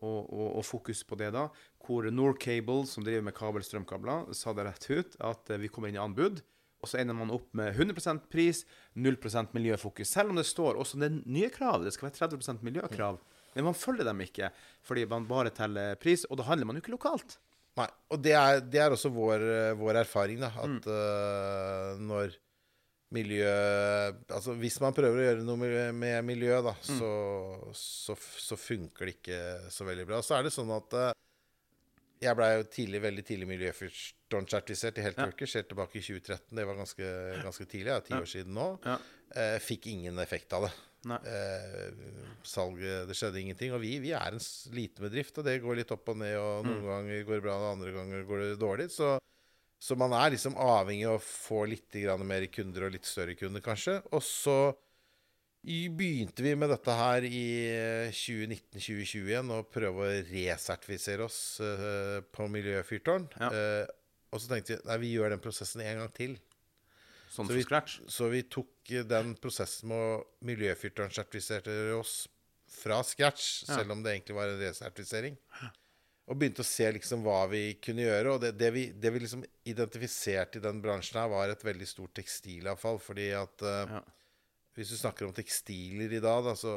Og, 0.04 0.26
og, 0.28 0.48
og 0.60 0.64
fokus 0.68 1.00
på 1.08 1.16
det, 1.16 1.30
da. 1.32 1.46
Hvor 1.86 2.04
Norcable, 2.12 2.82
som 2.86 3.02
driver 3.06 3.24
med 3.24 3.34
kabelstrømkabler, 3.34 4.28
sa 4.36 4.52
det 4.52 4.66
rett 4.68 4.86
ut 4.92 5.16
at 5.24 5.50
eh, 5.54 5.60
vi 5.62 5.70
kommer 5.72 5.88
inn 5.88 5.96
i 5.96 6.02
anbud. 6.02 6.42
Og 6.84 6.90
så 6.90 7.00
ender 7.00 7.16
man 7.16 7.32
opp 7.32 7.48
med 7.56 7.72
100% 7.74 8.26
pris, 8.30 8.60
0% 8.94 9.54
miljøfokus. 9.56 10.10
Selv 10.12 10.30
om 10.30 10.36
det 10.38 10.44
står 10.46 10.76
også 10.76 11.00
det 11.00 11.08
nye 11.24 11.48
kravet, 11.50 11.88
Det 11.88 11.94
skal 11.96 12.10
være 12.10 12.28
30% 12.36 12.62
miljøkrav. 12.62 13.16
Men 13.56 13.70
man 13.70 13.76
følger 13.78 14.04
dem 14.06 14.20
ikke, 14.24 14.50
fordi 14.84 15.06
man 15.10 15.26
bare 15.28 15.50
teller 15.56 15.96
pris. 16.00 16.26
Og 16.30 16.38
da 16.38 16.46
handler 16.50 16.68
man 16.68 16.76
jo 16.78 16.84
ikke 16.84 16.94
lokalt. 16.94 17.38
Nei, 17.76 17.88
og 18.12 18.20
det 18.24 18.32
er, 18.36 18.60
det 18.64 18.80
er 18.80 18.94
også 18.94 19.10
vår, 19.12 19.42
vår 19.80 19.98
erfaring, 20.00 20.40
da. 20.40 20.48
At 20.64 20.86
eh, 20.88 21.98
når 22.00 22.36
miljø 23.14 23.50
Altså 24.34 24.54
hvis 24.58 24.80
man 24.82 24.94
prøver 24.96 25.20
å 25.20 25.26
gjøre 25.28 25.44
noe 25.46 25.68
med, 25.94 26.16
miljø, 26.26 26.56
da, 26.64 26.72
så, 26.82 27.10
så, 27.76 28.16
så 28.18 28.58
funker 28.58 29.06
det 29.06 29.14
ikke 29.20 29.38
så 29.72 29.86
veldig 29.86 30.06
bra. 30.08 30.22
Så 30.26 30.34
er 30.38 30.46
det 30.48 30.54
sånn 30.54 30.72
at 30.74 30.96
uh, 30.96 31.12
jeg 32.22 32.34
blei 32.38 32.48
jo 32.56 32.64
tidlig, 32.72 33.02
veldig 33.04 33.24
tidlig 33.28 33.48
miljøfyrtårnsertifisert 33.52 34.98
i 34.98 35.04
Helt 35.06 35.20
Ja. 35.20 35.28
Workers 35.28 35.54
helt 35.58 35.68
tilbake 35.70 36.00
i 36.00 36.04
2013. 36.04 36.56
Det 36.56 36.64
var 36.66 36.80
ganske, 36.80 37.10
ganske 37.44 37.68
tidlig, 37.68 37.92
ja, 37.92 38.00
ti 38.00 38.14
Ja. 38.16 38.20
år 38.24 38.30
siden 38.32 38.56
nå. 38.56 38.68
Ja. 38.88 38.96
Uh, 39.36 39.58
fikk 39.62 39.86
ingen 39.92 40.18
effekt 40.22 40.52
av 40.56 40.66
det. 40.66 40.72
Eh, 41.14 41.92
salget 42.46 43.08
Det 43.08 43.16
skjedde 43.18 43.40
ingenting. 43.42 43.74
Og 43.76 43.82
vi, 43.82 43.96
vi 44.02 44.12
er 44.16 44.34
en 44.34 44.42
liten 44.74 45.06
bedrift, 45.06 45.38
og 45.38 45.46
det 45.46 45.60
går 45.62 45.80
litt 45.80 45.94
opp 45.94 46.10
og 46.12 46.20
ned. 46.22 46.36
Og 46.40 46.66
noen 46.66 46.86
ganger 46.88 47.26
går 47.28 47.38
det 47.38 47.44
bra, 47.46 47.58
og 47.60 47.76
andre 47.76 47.94
ganger 47.94 48.26
går 48.28 48.42
det 48.44 48.50
dårlig. 48.62 48.88
Så, 48.94 49.16
så 49.82 49.98
man 49.98 50.14
er 50.16 50.34
liksom 50.34 50.58
avhengig 50.60 51.06
av 51.10 51.20
å 51.20 51.26
få 51.26 51.64
litt 51.70 52.00
grann 52.02 52.26
mer 52.26 52.48
kunder, 52.52 52.88
og 52.88 52.96
litt 52.96 53.08
større 53.08 53.36
kunder, 53.38 53.64
kanskje. 53.64 54.00
Og 54.12 54.24
så 54.24 54.58
begynte 55.66 56.44
vi 56.44 56.54
med 56.54 56.70
dette 56.70 56.94
her 56.94 57.26
i 57.26 57.46
eh, 57.74 58.14
2019-2020 58.14 59.30
igjen, 59.32 59.54
og 59.54 59.70
prøve 59.74 60.04
å 60.04 60.18
resertifisere 60.30 61.26
oss 61.26 61.38
eh, 61.64 62.20
på 62.30 62.46
miljøfyrtårn. 62.52 63.30
Ja. 63.40 63.50
Eh, 63.50 63.94
og 64.30 64.42
så 64.42 64.50
tenkte 64.50 64.76
vi 64.76 64.86
nei, 64.86 64.98
vi 65.02 65.14
gjør 65.14 65.34
den 65.34 65.42
prosessen 65.42 65.82
en 65.82 66.04
gang 66.04 66.12
til. 66.14 66.36
Sånn 67.36 67.48
Så 67.50 67.56
vi- 67.58 67.64
scratch. 67.66 67.98
Så 68.08 68.30
vi 68.32 68.42
tok 68.48 68.90
eh, 68.96 69.02
den 69.04 69.34
prosessen 69.36 69.90
med 69.92 69.98
å 69.98 70.24
miljøfyrtårnsertifisere 70.48 71.92
oss 71.98 72.26
fra 72.66 73.02
scratch, 73.04 73.64
Ja. 73.68 73.76
selv 73.78 73.92
om 73.92 74.02
det 74.02 74.14
egentlig 74.16 74.34
var 74.36 74.48
en 74.48 74.60
resertifisering. 74.60 75.36
Og 76.26 76.38
begynte 76.40 76.64
å 76.64 76.66
se 76.66 76.88
liksom 76.90 77.22
hva 77.22 77.44
vi 77.48 77.74
kunne 77.78 78.02
gjøre. 78.02 78.32
Og 78.34 78.40
det, 78.42 78.56
det, 78.58 78.72
vi, 78.74 78.86
det 78.90 79.12
vi 79.14 79.20
liksom 79.22 79.44
identifiserte 79.64 80.58
i 80.58 80.64
den 80.64 80.80
bransjen 80.82 81.20
her, 81.20 81.28
var 81.30 81.48
et 81.52 81.62
veldig 81.62 81.86
stort 81.86 82.14
tekstilavfall. 82.18 82.98
Fordi 82.98 83.28
at 83.38 83.62
uh, 83.62 83.84
Ja. 83.98 84.02
Hvis 84.76 84.90
du 84.92 84.96
snakker 84.98 85.24
om 85.24 85.32
tekstiler 85.32 86.12
i 86.12 86.18
dag, 86.20 86.42
da, 86.44 86.52
så, 86.52 86.72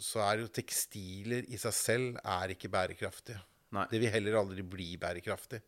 så 0.00 0.22
er 0.24 0.38
jo 0.40 0.46
tekstiler 0.48 1.44
i 1.52 1.58
seg 1.60 1.74
selv 1.76 2.20
er 2.24 2.54
ikke 2.54 2.70
bærekraftige. 2.72 3.36
Nei. 3.76 3.84
Det 3.90 4.00
vil 4.00 4.10
heller 4.14 4.38
aldri 4.40 4.62
bli 4.64 4.86
bærekraftig. 4.96 5.60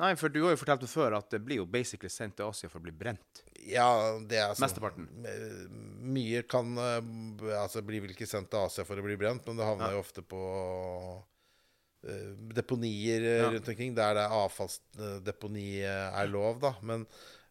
Nei, 0.00 0.14
for 0.16 0.32
du 0.32 0.38
har 0.46 0.54
jo 0.54 0.60
fortalt 0.60 0.84
meg 0.86 0.90
før 0.92 1.16
at 1.18 1.28
det 1.34 1.40
blir 1.44 1.60
jo 1.60 1.66
basically 1.68 2.08
sendt 2.12 2.38
til 2.38 2.48
Asia 2.48 2.70
for 2.72 2.80
å 2.80 2.84
bli 2.86 2.94
brent. 2.96 3.42
Ja, 3.68 3.88
det 4.24 4.38
er 4.40 4.54
sånn 4.56 4.64
Mesteparten. 4.64 5.08
Mye 6.14 6.40
kan 6.48 6.70
altså, 6.80 7.42
det 7.42 7.56
Altså 7.60 7.82
blir 7.84 8.00
vel 8.06 8.14
ikke 8.14 8.28
sendt 8.30 8.48
til 8.52 8.62
Asia 8.64 8.86
for 8.88 9.00
å 9.00 9.04
bli 9.04 9.18
brent, 9.20 9.44
men 9.46 9.60
det 9.60 9.66
havner 9.68 9.90
Ja. 9.92 9.98
jo 9.98 10.04
ofte 10.04 10.24
på 10.24 10.40
uh, 11.20 12.30
deponier 12.56 13.20
eh, 13.28 13.42
Ja. 13.42 13.50
rundt 13.52 13.68
omkring, 13.68 13.94
der 13.94 14.14
det 14.16 14.24
er 14.24 14.36
avfallsdeponi 14.40 15.68
eh, 15.84 16.20
er 16.22 16.30
lov, 16.32 16.60
da. 16.64 16.72
Men, 16.82 17.04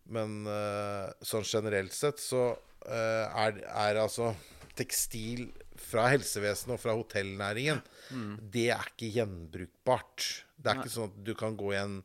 men 0.09 0.39
uh, 0.49 1.11
sånn 1.21 1.45
generelt 1.45 1.93
sett 1.93 2.17
så 2.23 2.55
uh, 2.57 3.25
er, 3.45 3.61
er 3.69 4.01
altså 4.01 4.33
tekstil 4.79 5.51
fra 5.79 6.07
helsevesenet 6.11 6.75
og 6.75 6.81
fra 6.81 6.93
hotellnæringen, 6.95 7.79
det 8.51 8.65
er 8.73 8.89
ikke 8.91 9.09
gjenbrukbart. 9.15 10.25
Det 10.59 10.71
er 10.71 10.75
Nei. 10.79 10.83
ikke 10.83 10.91
sånn 10.93 11.09
at 11.11 11.21
du 11.27 11.31
kan 11.39 11.55
gå 11.59 11.71
i 11.73 11.79
en 11.79 11.99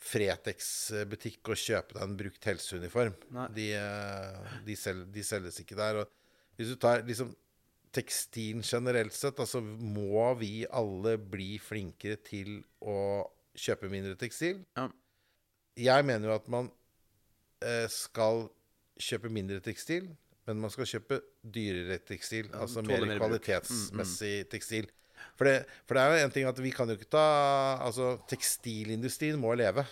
Fretex-butikk 0.00 1.52
og 1.52 1.60
kjøpe 1.60 1.96
deg 1.96 2.04
en 2.06 2.16
brukt 2.16 2.46
helseuniform. 2.48 3.16
De, 3.56 3.66
eh, 3.76 4.54
de, 4.64 4.76
selg, 4.78 5.04
de 5.12 5.24
selges 5.26 5.60
ikke 5.60 5.76
der. 5.78 6.00
Og 6.02 6.56
hvis 6.56 6.72
du 6.72 6.78
tar 6.80 7.04
liksom 7.06 7.34
tekstilen 7.94 8.62
generelt 8.64 9.14
sett, 9.16 9.40
altså 9.42 9.60
må 9.60 10.30
vi 10.38 10.64
alle 10.66 11.16
bli 11.18 11.58
flinkere 11.62 12.20
til 12.24 12.60
å 12.80 12.96
kjøpe 13.58 13.90
mindre 13.92 14.16
tekstil. 14.18 14.62
Ja. 14.78 14.86
Jeg 15.80 16.06
mener 16.06 16.30
jo 16.30 16.36
at 16.36 16.48
man 16.52 16.70
eh, 17.64 17.86
skal 17.92 18.46
kjøpe 19.00 19.30
mindre 19.32 19.60
tekstil, 19.64 20.10
men 20.48 20.62
man 20.62 20.72
skal 20.72 20.88
kjøpe 20.88 21.20
dyrere 21.42 22.00
tekstil. 22.04 22.48
Ja, 22.50 22.64
altså 22.64 22.84
mer 22.84 23.04
kvalitetsmessig 23.04 23.16
mm, 23.16 23.22
kvalitetsmessig 23.24 24.34
tekstil. 24.52 24.90
For 25.38 25.48
det, 25.48 25.56
for 25.88 25.96
det 25.96 26.02
er 26.02 26.12
jo 26.12 26.26
en 26.26 26.34
ting 26.34 26.48
at 26.48 26.62
vi 26.62 26.72
kan 26.74 26.90
jo 26.90 26.98
ikke 26.98 27.10
ta 27.12 27.26
Altså, 27.84 28.14
tekstilindustrien 28.30 29.38
må 29.40 29.54
leve. 29.58 29.84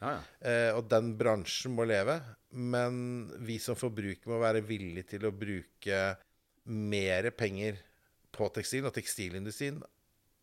Ja, 0.00 0.16
ja. 0.16 0.20
Eh, 0.40 0.70
og 0.76 0.88
den 0.90 1.14
bransjen 1.20 1.74
må 1.76 1.86
leve. 1.88 2.18
Men 2.50 3.30
vi 3.46 3.60
som 3.62 3.78
forbruker 3.78 4.32
må 4.32 4.40
være 4.42 4.64
villige 4.66 5.14
til 5.14 5.28
å 5.28 5.34
bruke 5.34 6.02
mer 6.70 7.30
penger 7.36 7.80
på 8.34 8.48
tekstil. 8.54 8.88
Og 8.88 8.94
tekstilindustrien 8.96 9.80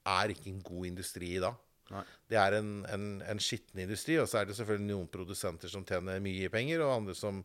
er 0.07 0.33
ikke 0.33 0.51
en 0.51 0.63
god 0.65 0.91
industri 0.91 1.35
i 1.35 1.43
dag. 1.43 1.57
Nei. 1.91 2.03
Det 2.27 2.39
er 2.39 2.57
en, 2.57 2.71
en, 2.91 3.05
en 3.23 3.39
skitten 3.39 3.79
industri, 3.79 4.17
og 4.19 4.27
så 4.27 4.41
er 4.41 4.49
det 4.49 4.57
selvfølgelig 4.57 4.89
noen 4.89 5.11
produsenter 5.11 5.71
som 5.71 5.85
tjener 5.87 6.19
mye 6.23 6.49
penger, 6.51 6.83
og 6.83 6.97
andre 6.97 7.15
som 7.15 7.39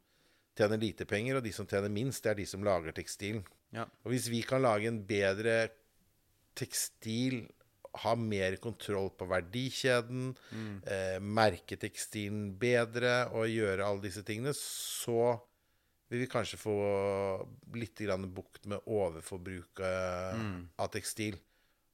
tjener 0.58 0.80
lite 0.82 1.06
penger. 1.08 1.38
Og 1.38 1.46
de 1.46 1.52
som 1.54 1.68
tjener 1.68 1.92
minst, 1.92 2.24
det 2.24 2.32
er 2.32 2.40
de 2.40 2.48
som 2.50 2.64
lager 2.66 2.94
tekstilen. 2.96 3.44
Ja. 3.72 3.86
Og 4.04 4.12
hvis 4.12 4.28
vi 4.32 4.42
kan 4.46 4.64
lage 4.64 4.90
en 4.90 5.00
bedre 5.08 5.70
tekstil, 6.58 7.44
ha 8.02 8.14
mer 8.16 8.56
kontroll 8.56 9.10
på 9.18 9.28
verdikjeden, 9.28 10.34
eh, 10.86 11.18
merke 11.20 11.76
tekstilen 11.76 12.58
bedre 12.58 13.28
og 13.32 13.50
gjøre 13.52 13.84
alle 13.84 14.06
disse 14.06 14.24
tingene, 14.24 14.54
så 14.56 15.36
vil 16.08 16.24
vi 16.24 16.28
kanskje 16.28 16.60
få 16.60 16.76
litt 17.76 17.96
grann 17.96 18.28
bukt 18.32 18.66
med 18.68 18.84
overforbruket 18.84 19.80
av 20.78 20.90
tekstil. 20.92 21.38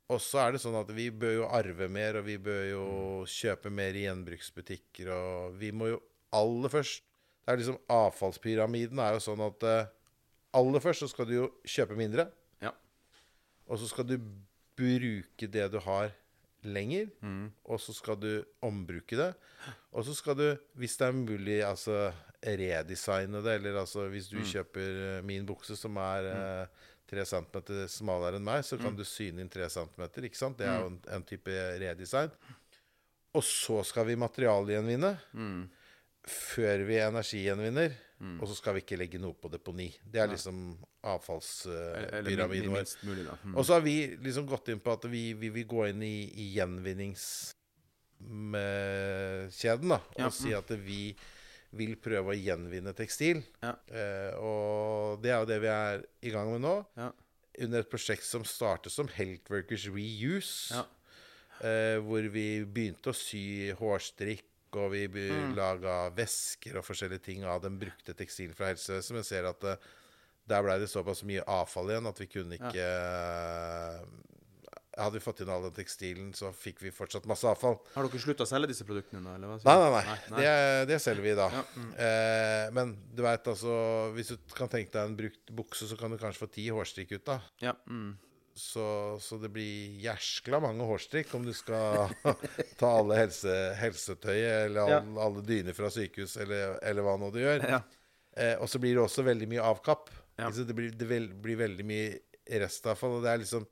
Og 0.08 0.22
så 0.24 0.40
er 0.40 0.54
det 0.54 0.62
sånn 0.62 0.78
at 0.78 0.88
vi 0.96 1.10
bør 1.12 1.34
jo 1.34 1.48
arve 1.52 1.86
mer, 1.92 2.16
og 2.18 2.24
vi 2.26 2.38
bør 2.40 2.64
jo 2.70 2.84
kjøpe 3.28 3.70
mer 3.70 3.96
i 3.96 4.06
gjenbruksbutikker, 4.06 5.10
og 5.12 5.58
vi 5.60 5.70
må 5.70 5.92
jo 5.92 6.00
aller 6.32 6.72
først 6.72 7.04
Det 7.48 7.54
er 7.54 7.60
liksom 7.62 7.78
avfallspyramiden 7.88 8.98
er 9.00 9.14
jo 9.16 9.20
sånn 9.24 9.40
at 9.40 9.62
eh, 9.64 9.86
aller 10.58 10.82
først 10.84 11.00
så 11.00 11.06
skal 11.08 11.24
du 11.24 11.30
jo 11.32 11.46
kjøpe 11.64 11.96
mindre. 11.96 12.26
Ja. 12.60 12.74
Og 13.64 13.80
så 13.80 13.88
skal 13.88 14.04
du 14.04 14.18
bruke 14.78 15.50
det 15.50 15.66
du 15.74 15.78
har 15.84 16.12
lenger. 16.66 17.10
Mm. 17.22 17.50
Og 17.66 17.80
så 17.82 17.94
skal 17.96 18.18
du 18.20 18.30
ombruke 18.64 19.18
det. 19.18 19.32
Og 19.92 20.06
så 20.06 20.14
skal 20.16 20.38
du, 20.38 20.46
hvis 20.78 20.96
det 21.00 21.08
er 21.08 21.16
mulig, 21.16 21.58
altså 21.66 22.08
redesigne 22.42 23.42
det. 23.44 23.58
Eller 23.58 23.80
altså 23.82 24.06
hvis 24.12 24.30
du 24.30 24.38
kjøper 24.42 25.02
eh, 25.18 25.24
min 25.26 25.46
bukse 25.48 25.76
som 25.78 25.98
er 26.02 26.30
tre 27.08 27.24
mm. 27.24 27.30
centimeter 27.30 27.88
smalere 27.90 28.38
enn 28.38 28.46
meg, 28.46 28.64
så 28.66 28.78
kan 28.80 28.96
du 28.96 29.04
syne 29.06 29.42
inn 29.42 29.52
tre 29.52 29.68
centimeter. 29.72 30.28
Ikke 30.28 30.40
sant? 30.40 30.58
Det 30.60 30.68
er 30.68 30.82
jo 30.82 30.92
en, 30.92 31.00
en 31.18 31.26
type 31.26 31.58
redesign. 31.82 32.34
Og 33.36 33.44
så 33.44 33.82
skal 33.86 34.08
vi 34.08 34.18
materialgjenvinne. 34.18 35.14
Mm. 35.36 35.64
Før 36.28 36.84
vi 36.88 37.00
energigjenvinner. 37.00 37.96
Og 38.18 38.48
så 38.50 38.56
skal 38.58 38.74
vi 38.74 38.82
ikke 38.82 38.98
legge 38.98 39.20
noe 39.22 39.36
på 39.38 39.50
deponi. 39.52 39.92
Det 40.02 40.20
er 40.20 40.32
liksom 40.32 40.72
avfallspyramiden 41.06 42.70
vår. 42.72 42.84
Mm. 43.44 43.54
Og 43.56 43.62
så 43.66 43.72
har 43.76 43.80
vi 43.84 43.94
liksom 44.22 44.46
gått 44.50 44.68
inn 44.72 44.80
på 44.82 44.92
at 44.96 45.04
vi, 45.10 45.32
vi 45.38 45.48
vil 45.54 45.66
gå 45.70 45.80
inn 45.92 46.02
i, 46.02 46.16
i 46.42 46.44
gjenvinningskjeden, 46.56 47.54
da. 49.94 50.00
Og 50.16 50.20
Ja, 50.24 50.30
si 50.34 50.50
at 50.56 50.70
vi 50.82 51.02
vil 51.78 51.94
prøve 52.00 52.32
å 52.32 52.36
gjenvinne 52.38 52.92
tekstil. 52.96 53.42
Ja. 53.62 53.74
Eh, 53.92 54.32
og 54.40 55.20
det 55.22 55.30
er 55.34 55.38
jo 55.42 55.48
det 55.50 55.58
vi 55.62 55.68
er 55.72 56.02
i 56.24 56.30
gang 56.32 56.48
med 56.54 56.60
nå. 56.64 56.76
Ja. 56.96 57.10
Under 57.64 57.78
et 57.82 57.90
prosjekt 57.90 58.24
som 58.24 58.44
startet 58.46 58.92
som 58.94 59.08
Health 59.12 59.50
Workers 59.52 59.86
Reuse. 59.92 60.74
Ja. 60.74 60.84
Eh, 61.58 61.98
hvor 62.06 62.22
vi 62.32 62.46
begynte 62.64 63.10
å 63.10 63.14
sy 63.16 63.72
hårstrikk, 63.78 64.44
og 64.78 64.90
vi 64.92 65.06
Mm. 65.08 65.54
laga 65.56 66.10
vesker 66.12 66.76
og 66.76 66.84
forskjellige 66.84 67.22
ting 67.24 67.42
av 67.44 67.62
den 67.62 67.78
brukte 67.80 68.12
tekstilen 68.14 68.54
fra 68.54 68.66
helsevesenet. 68.68 69.14
Men 69.16 69.24
ser 69.24 69.44
at 69.48 69.64
eh, 69.64 69.76
der 70.48 70.64
blei 70.64 70.78
det 70.82 70.88
såpass 70.90 71.22
mye 71.28 71.44
avfall 71.44 71.92
igjen 71.92 72.08
at 72.10 72.20
vi 72.22 72.26
kunne 72.32 72.58
ikke 72.58 72.72
ja. 72.74 74.00
Hadde 74.98 75.14
vi 75.14 75.22
fått 75.22 75.44
inn 75.44 75.50
all 75.54 75.62
den 75.62 75.74
tekstilen, 75.76 76.30
så 76.34 76.48
fikk 76.50 76.80
vi 76.82 76.90
fortsatt 76.90 77.26
masse 77.30 77.46
avfall. 77.46 77.76
Har 77.94 78.08
dere 78.08 78.18
slutta 78.18 78.42
å 78.42 78.48
selge 78.50 78.72
disse 78.72 78.82
produktene 78.82 79.20
nå, 79.22 79.34
eller 79.36 79.52
hva? 79.52 79.58
Nei, 79.62 79.74
nei, 79.78 80.00
nei. 80.32 80.40
Det, 80.42 80.54
det 80.90 80.96
selger 81.04 81.22
vi 81.22 81.34
da. 81.38 81.44
Ja, 81.54 81.60
mm. 81.78 81.92
Eh, 82.02 82.62
men 82.74 82.96
du 83.14 83.22
veit 83.22 83.46
altså 83.52 83.76
Hvis 84.16 84.32
du 84.34 84.56
kan 84.58 84.66
tenke 84.72 84.90
deg 84.96 85.04
en 85.04 85.14
brukt 85.20 85.52
bukse, 85.54 85.86
så 85.86 85.94
kan 86.00 86.10
du 86.10 86.18
kanskje 86.18 86.42
få 86.42 86.50
ti 86.50 86.66
hårstrikk 86.74 87.14
ut 87.14 87.30
av. 87.36 87.46
Ja, 87.62 87.76
mm. 87.86 88.16
Så, 88.58 88.88
så 89.22 89.38
det 89.38 89.52
blir 89.54 90.00
jæskla 90.02 90.58
mange 90.64 90.82
hårstrikk 90.90 91.30
om 91.38 91.46
du 91.46 91.54
skal 91.54 92.10
ta 92.80 92.90
alle 92.98 93.20
helse, 93.20 93.54
helsetøyet 93.78 94.64
eller 94.64 94.80
all, 94.82 94.96
Ja. 94.96 95.02
alle 95.28 95.46
dyner 95.46 95.78
fra 95.78 95.92
sykehus 95.94 96.34
eller, 96.42 96.74
eller 96.82 97.06
hva 97.06 97.14
nå 97.22 97.30
du 97.30 97.38
gjør. 97.44 97.68
Eh, 98.34 98.56
og 98.58 98.66
så 98.66 98.82
blir 98.82 98.98
det 98.98 99.04
også 99.06 99.22
veldig 99.30 99.46
mye 99.54 99.62
avkapp. 99.62 100.10
Ja. 100.38 100.46
Liksom. 100.48 100.66
Det, 100.68 100.74
blir, 100.78 100.90
det 100.94 101.08
vel, 101.10 101.28
blir 101.42 101.56
veldig 101.58 101.84
mye 101.88 102.58
restavfall. 102.62 103.18
Og 103.18 103.24
det 103.26 103.30
er 103.34 103.42
liksom 103.42 103.66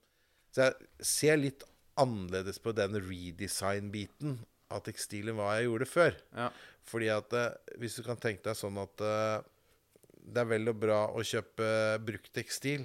Så 0.57 0.65
jeg 0.67 0.89
ser 1.05 1.37
litt 1.41 1.63
annerledes 2.01 2.59
på 2.61 2.73
den 2.77 2.97
redesign-biten 3.01 4.39
av 4.75 4.83
tekstilen 4.87 5.35
enn 5.35 5.39
hva 5.41 5.53
jeg 5.59 5.69
gjorde 5.69 5.87
før. 5.91 6.17
ja. 6.37 6.51
Fordi 6.87 7.09
at 7.11 7.33
eh, 7.35 7.55
hvis 7.83 7.97
du 7.99 8.03
kan 8.07 8.19
tenke 8.23 8.45
deg 8.47 8.55
sånn 8.55 8.77
at 8.79 9.01
eh, 9.03 9.41
det 10.27 10.39
er 10.43 10.49
vel 10.53 10.69
og 10.71 10.77
bra 10.79 11.01
å 11.15 11.23
kjøpe 11.27 11.67
brukt 12.07 12.31
tekstil, 12.35 12.85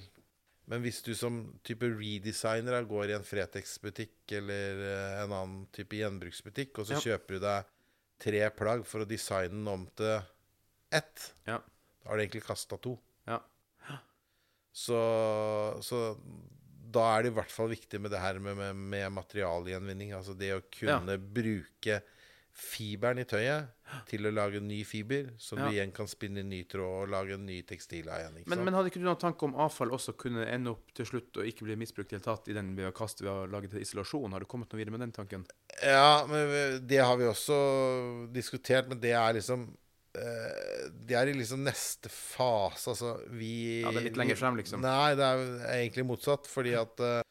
men 0.72 0.82
hvis 0.82 1.02
du 1.06 1.12
som 1.18 1.38
type 1.66 1.86
redesigner 1.86 2.86
går 2.90 3.12
i 3.12 3.16
en 3.18 3.26
Fretex-butikk 3.28 4.34
eller 4.40 4.82
eh, 4.88 5.20
en 5.24 5.36
annen 5.38 5.68
type 5.76 5.98
gjenbruksbutikk, 6.00 6.80
og 6.82 6.90
så 6.90 6.98
Ja. 6.98 7.04
kjøper 7.12 7.38
du 7.38 7.46
deg 7.46 7.70
tre 8.22 8.42
plagg 8.58 8.86
for 8.90 9.02
å 9.06 9.10
designe 9.10 9.54
den 9.54 9.68
om 9.70 9.86
til 9.98 10.18
ett, 10.92 11.28
Ja. 11.48 11.60
da 12.04 12.10
har 12.10 12.18
du 12.18 12.24
egentlig 12.26 12.44
kasta 12.46 12.78
to. 12.82 12.98
Ja. 13.28 13.40
Så, 14.72 14.98
så 15.84 16.02
da 16.92 17.06
er 17.18 17.24
det 17.26 17.32
i 17.32 17.36
hvert 17.36 17.52
fall 17.52 17.70
viktig 17.72 18.00
med 18.04 18.12
det 18.12 18.20
her 18.24 18.40
med, 18.44 18.58
med, 18.60 18.76
med 18.96 19.14
materialgjenvinning. 19.20 20.16
Altså 20.18 20.36
det 20.38 20.54
å 20.56 20.64
kunne 20.72 21.18
bruke 21.20 22.02
fiberen 22.52 23.22
i 23.22 23.24
tøyet 23.24 23.70
til 24.10 24.28
å 24.28 24.32
lage 24.34 24.60
ny 24.64 24.82
fiber, 24.88 25.30
som 25.40 25.60
Ja. 25.60 25.68
du 25.70 25.76
igjen 25.76 25.94
kan 25.96 26.08
spinne 26.08 26.42
i 26.44 26.48
ny 26.48 26.60
tråd 26.68 27.06
og 27.06 27.12
lage 27.14 27.38
en 27.38 27.46
ny 27.48 27.62
tekstil 27.68 28.10
av 28.12 28.20
igjen. 28.20 28.44
Men, 28.46 28.64
men 28.68 28.76
hadde 28.76 28.92
ikke 28.92 29.00
du 29.00 29.08
noen 29.08 29.20
tanke 29.22 29.48
om 29.48 29.56
avfall 29.56 29.94
også 29.96 30.14
kunne 30.20 30.44
ende 30.52 30.74
opp 30.76 30.92
til 30.96 31.08
slutt 31.08 31.40
og 31.40 31.48
ikke 31.48 31.64
bli 31.68 31.78
misbrukt 31.80 32.12
i 32.12 32.18
det 32.20 32.26
tatt 32.28 32.50
i 32.52 32.56
den 32.58 32.74
ved 32.76 32.90
å 32.92 32.96
kaste 32.96 33.24
ved 33.24 33.32
å 33.32 33.48
lage 33.52 33.72
til 33.72 33.80
isolasjon? 33.84 34.36
Har 34.36 34.44
du 34.44 34.50
kommet 34.52 34.72
noe 34.72 34.82
videre 34.82 34.96
med 34.98 35.06
den 35.08 35.16
tanken? 35.16 35.46
Ja, 35.80 36.26
men 36.28 36.84
det 36.88 37.00
har 37.00 37.16
vi 37.20 37.30
også 37.32 37.62
diskutert, 38.36 38.92
men 38.92 39.00
det 39.00 39.16
er 39.16 39.40
liksom 39.40 39.70
eh, 40.18 40.88
Det 40.92 41.16
er 41.18 41.32
i 41.32 41.36
liksom 41.38 41.64
neste 41.66 42.10
fase, 42.12 42.92
altså 42.94 43.14
vi 43.32 43.82
Ja, 43.82 43.92
det 43.92 44.02
er 44.02 44.08
litt 44.10 44.20
lenger 44.20 44.40
frem, 44.40 44.58
liksom. 44.60 44.82
Nei, 44.84 45.14
det 45.20 45.28
er 45.28 45.44
egentlig 45.78 46.06
motsatt, 46.10 46.50
fordi 46.52 46.74
at 46.80 47.04
uh, 47.04 47.22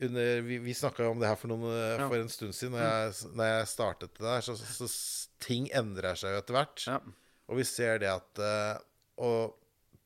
under, 0.00 0.42
vi 0.46 0.58
vi 0.62 0.74
snakka 0.78 1.02
jo 1.06 1.10
om 1.14 1.22
det 1.22 1.26
her 1.30 1.38
for, 1.40 1.50
noen, 1.50 1.64
eh, 1.72 1.94
Ja. 1.98 2.04
Mm. 2.04 2.10
for 2.12 2.18
en 2.22 2.28
stund 2.32 2.54
siden. 2.54 2.76
Når 2.76 2.84
jeg, 2.86 3.32
når 3.34 3.48
jeg 3.52 3.70
startet 3.72 4.14
det 4.14 4.26
der, 4.28 4.44
så, 4.46 4.54
så, 4.56 4.86
så 4.86 5.28
ting 5.42 5.70
endrer 5.74 6.14
seg 6.18 6.34
jo 6.36 6.42
etter 6.42 6.54
hvert. 6.58 6.84
Ja. 6.86 7.00
Og 7.48 7.56
vi 7.58 7.64
ser 7.64 7.98
det 8.04 8.10
at 8.12 8.42
uh, 8.44 8.76
Å 9.18 9.32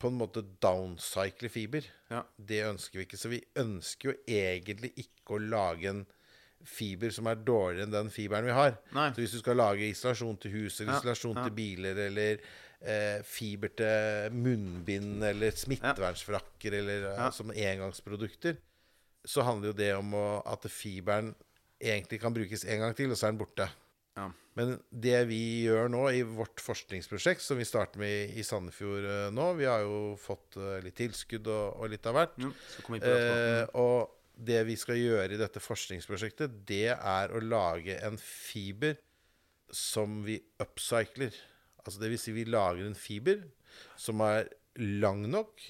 på 0.01 0.09
en 0.09 0.17
måte 0.19 0.41
downcycle 0.59 1.47
fiber, 1.53 1.85
Ja. 2.11 2.23
det 2.35 2.63
ønsker 2.67 2.99
vi 2.99 3.05
ikke. 3.05 3.19
Så 3.21 3.29
vi 3.31 3.37
ønsker 3.55 4.09
jo 4.09 4.15
egentlig 4.27 4.89
ikke 4.99 5.37
å 5.37 5.39
lage 5.39 5.87
en 5.93 6.01
fiber 6.65 7.11
som 7.13 7.27
er 7.31 7.39
dårligere 7.43 7.87
enn 7.87 7.93
den 7.95 8.09
fiberen 8.13 8.45
vi 8.47 8.55
har. 8.55 8.77
Nei. 8.95 9.09
Så 9.15 9.21
hvis 9.23 9.33
du 9.35 9.39
skal 9.41 9.57
lage 9.59 9.89
isolasjon 9.89 10.37
til 10.43 10.51
hus, 10.57 10.79
eller 10.81 10.97
isolasjon 10.99 11.37
ja. 11.39 11.43
til 11.47 11.55
biler, 11.57 11.99
eller 12.07 12.43
eh, 12.81 13.21
fiber 13.27 13.73
til 13.79 14.35
munnbind 14.37 15.23
eller 15.27 15.51
smittevernsfrakker 15.59 16.77
eller 16.81 17.09
eh, 17.11 17.17
Ja. 17.25 17.31
som 17.31 17.51
engangsprodukter, 17.51 18.57
så 19.25 19.43
handler 19.47 19.71
jo 19.71 19.77
det 19.79 19.91
om 19.95 20.13
å, 20.19 20.25
at 20.45 20.65
fiberen 20.71 21.33
egentlig 21.83 22.19
kan 22.23 22.33
brukes 22.35 22.63
en 22.65 22.79
gang 22.83 22.95
til, 22.95 23.11
og 23.11 23.17
så 23.19 23.27
er 23.27 23.31
den 23.35 23.39
borte. 23.43 23.69
Ja. 24.17 24.29
Men 24.55 24.75
det 24.91 25.23
vi 25.27 25.39
gjør 25.65 25.87
nå 25.89 26.03
i 26.13 26.21
vårt 26.27 26.61
forskningsprosjekt, 26.61 27.41
som 27.41 27.57
vi 27.57 27.65
starter 27.65 27.97
med 27.99 28.35
i- 28.37 28.43
Sandefjord 28.45 29.07
eh, 29.09 29.29
nå 29.33 29.47
Vi 29.57 29.65
har 29.65 29.81
jo 29.81 30.15
fått 30.21 30.57
eh, 30.61 30.75
litt 30.85 30.95
tilskudd 30.99 31.47
og, 31.49 31.79
og 31.81 31.89
litt 31.89 32.05
av 32.05 32.13
hvert. 32.19 32.35
Ja, 32.37 32.51
det 32.99 33.13
Eh, 33.13 33.65
og 33.73 34.11
det 34.33 34.63
vi 34.67 34.75
skal 34.79 34.97
gjøre 34.97 35.35
i 35.35 35.39
dette 35.39 35.61
forskningsprosjektet, 35.61 36.61
det 36.67 36.91
er 36.95 37.33
å 37.33 37.41
lage 37.43 37.99
en 38.05 38.17
fiber 38.21 38.97
som 39.73 40.21
vi 40.25 40.39
upcycler. 40.61 41.33
Altså 41.83 41.99
det 42.01 42.11
vil 42.13 42.21
si 42.21 42.33
vi 42.35 42.45
lager 42.49 42.85
en 42.87 42.97
fiber 42.97 43.43
som 43.99 44.21
er 44.25 44.49
lang 44.79 45.25
nok 45.29 45.61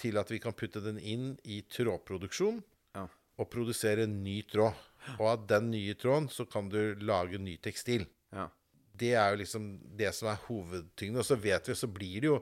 til 0.00 0.16
at 0.18 0.30
vi 0.32 0.40
kan 0.42 0.56
putte 0.56 0.82
den 0.84 0.98
inn 0.98 1.34
i 1.44 1.60
trådproduksjon 1.70 2.62
Ja. 2.96 3.06
og 3.38 3.50
produsere 3.52 4.04
en 4.04 4.22
ny 4.24 4.42
tråd. 4.48 4.74
Og 5.18 5.26
av 5.26 5.46
den 5.50 5.70
nye 5.72 5.94
tråden 5.98 6.28
så 6.30 6.44
kan 6.48 6.68
du 6.70 6.94
lage 7.00 7.38
ny 7.38 7.56
tekstil. 7.62 8.06
Ja. 8.32 8.48
Det 8.94 9.14
er 9.18 9.32
jo 9.32 9.40
liksom 9.42 9.68
det 9.98 10.12
som 10.14 10.28
er 10.30 10.40
hovedtyngden. 10.46 11.18
Og 11.18 11.26
så 11.26 11.36
vet 11.40 11.68
vi, 11.68 11.74
så 11.74 11.88
blir 11.90 12.20
det 12.20 12.28
jo 12.28 12.36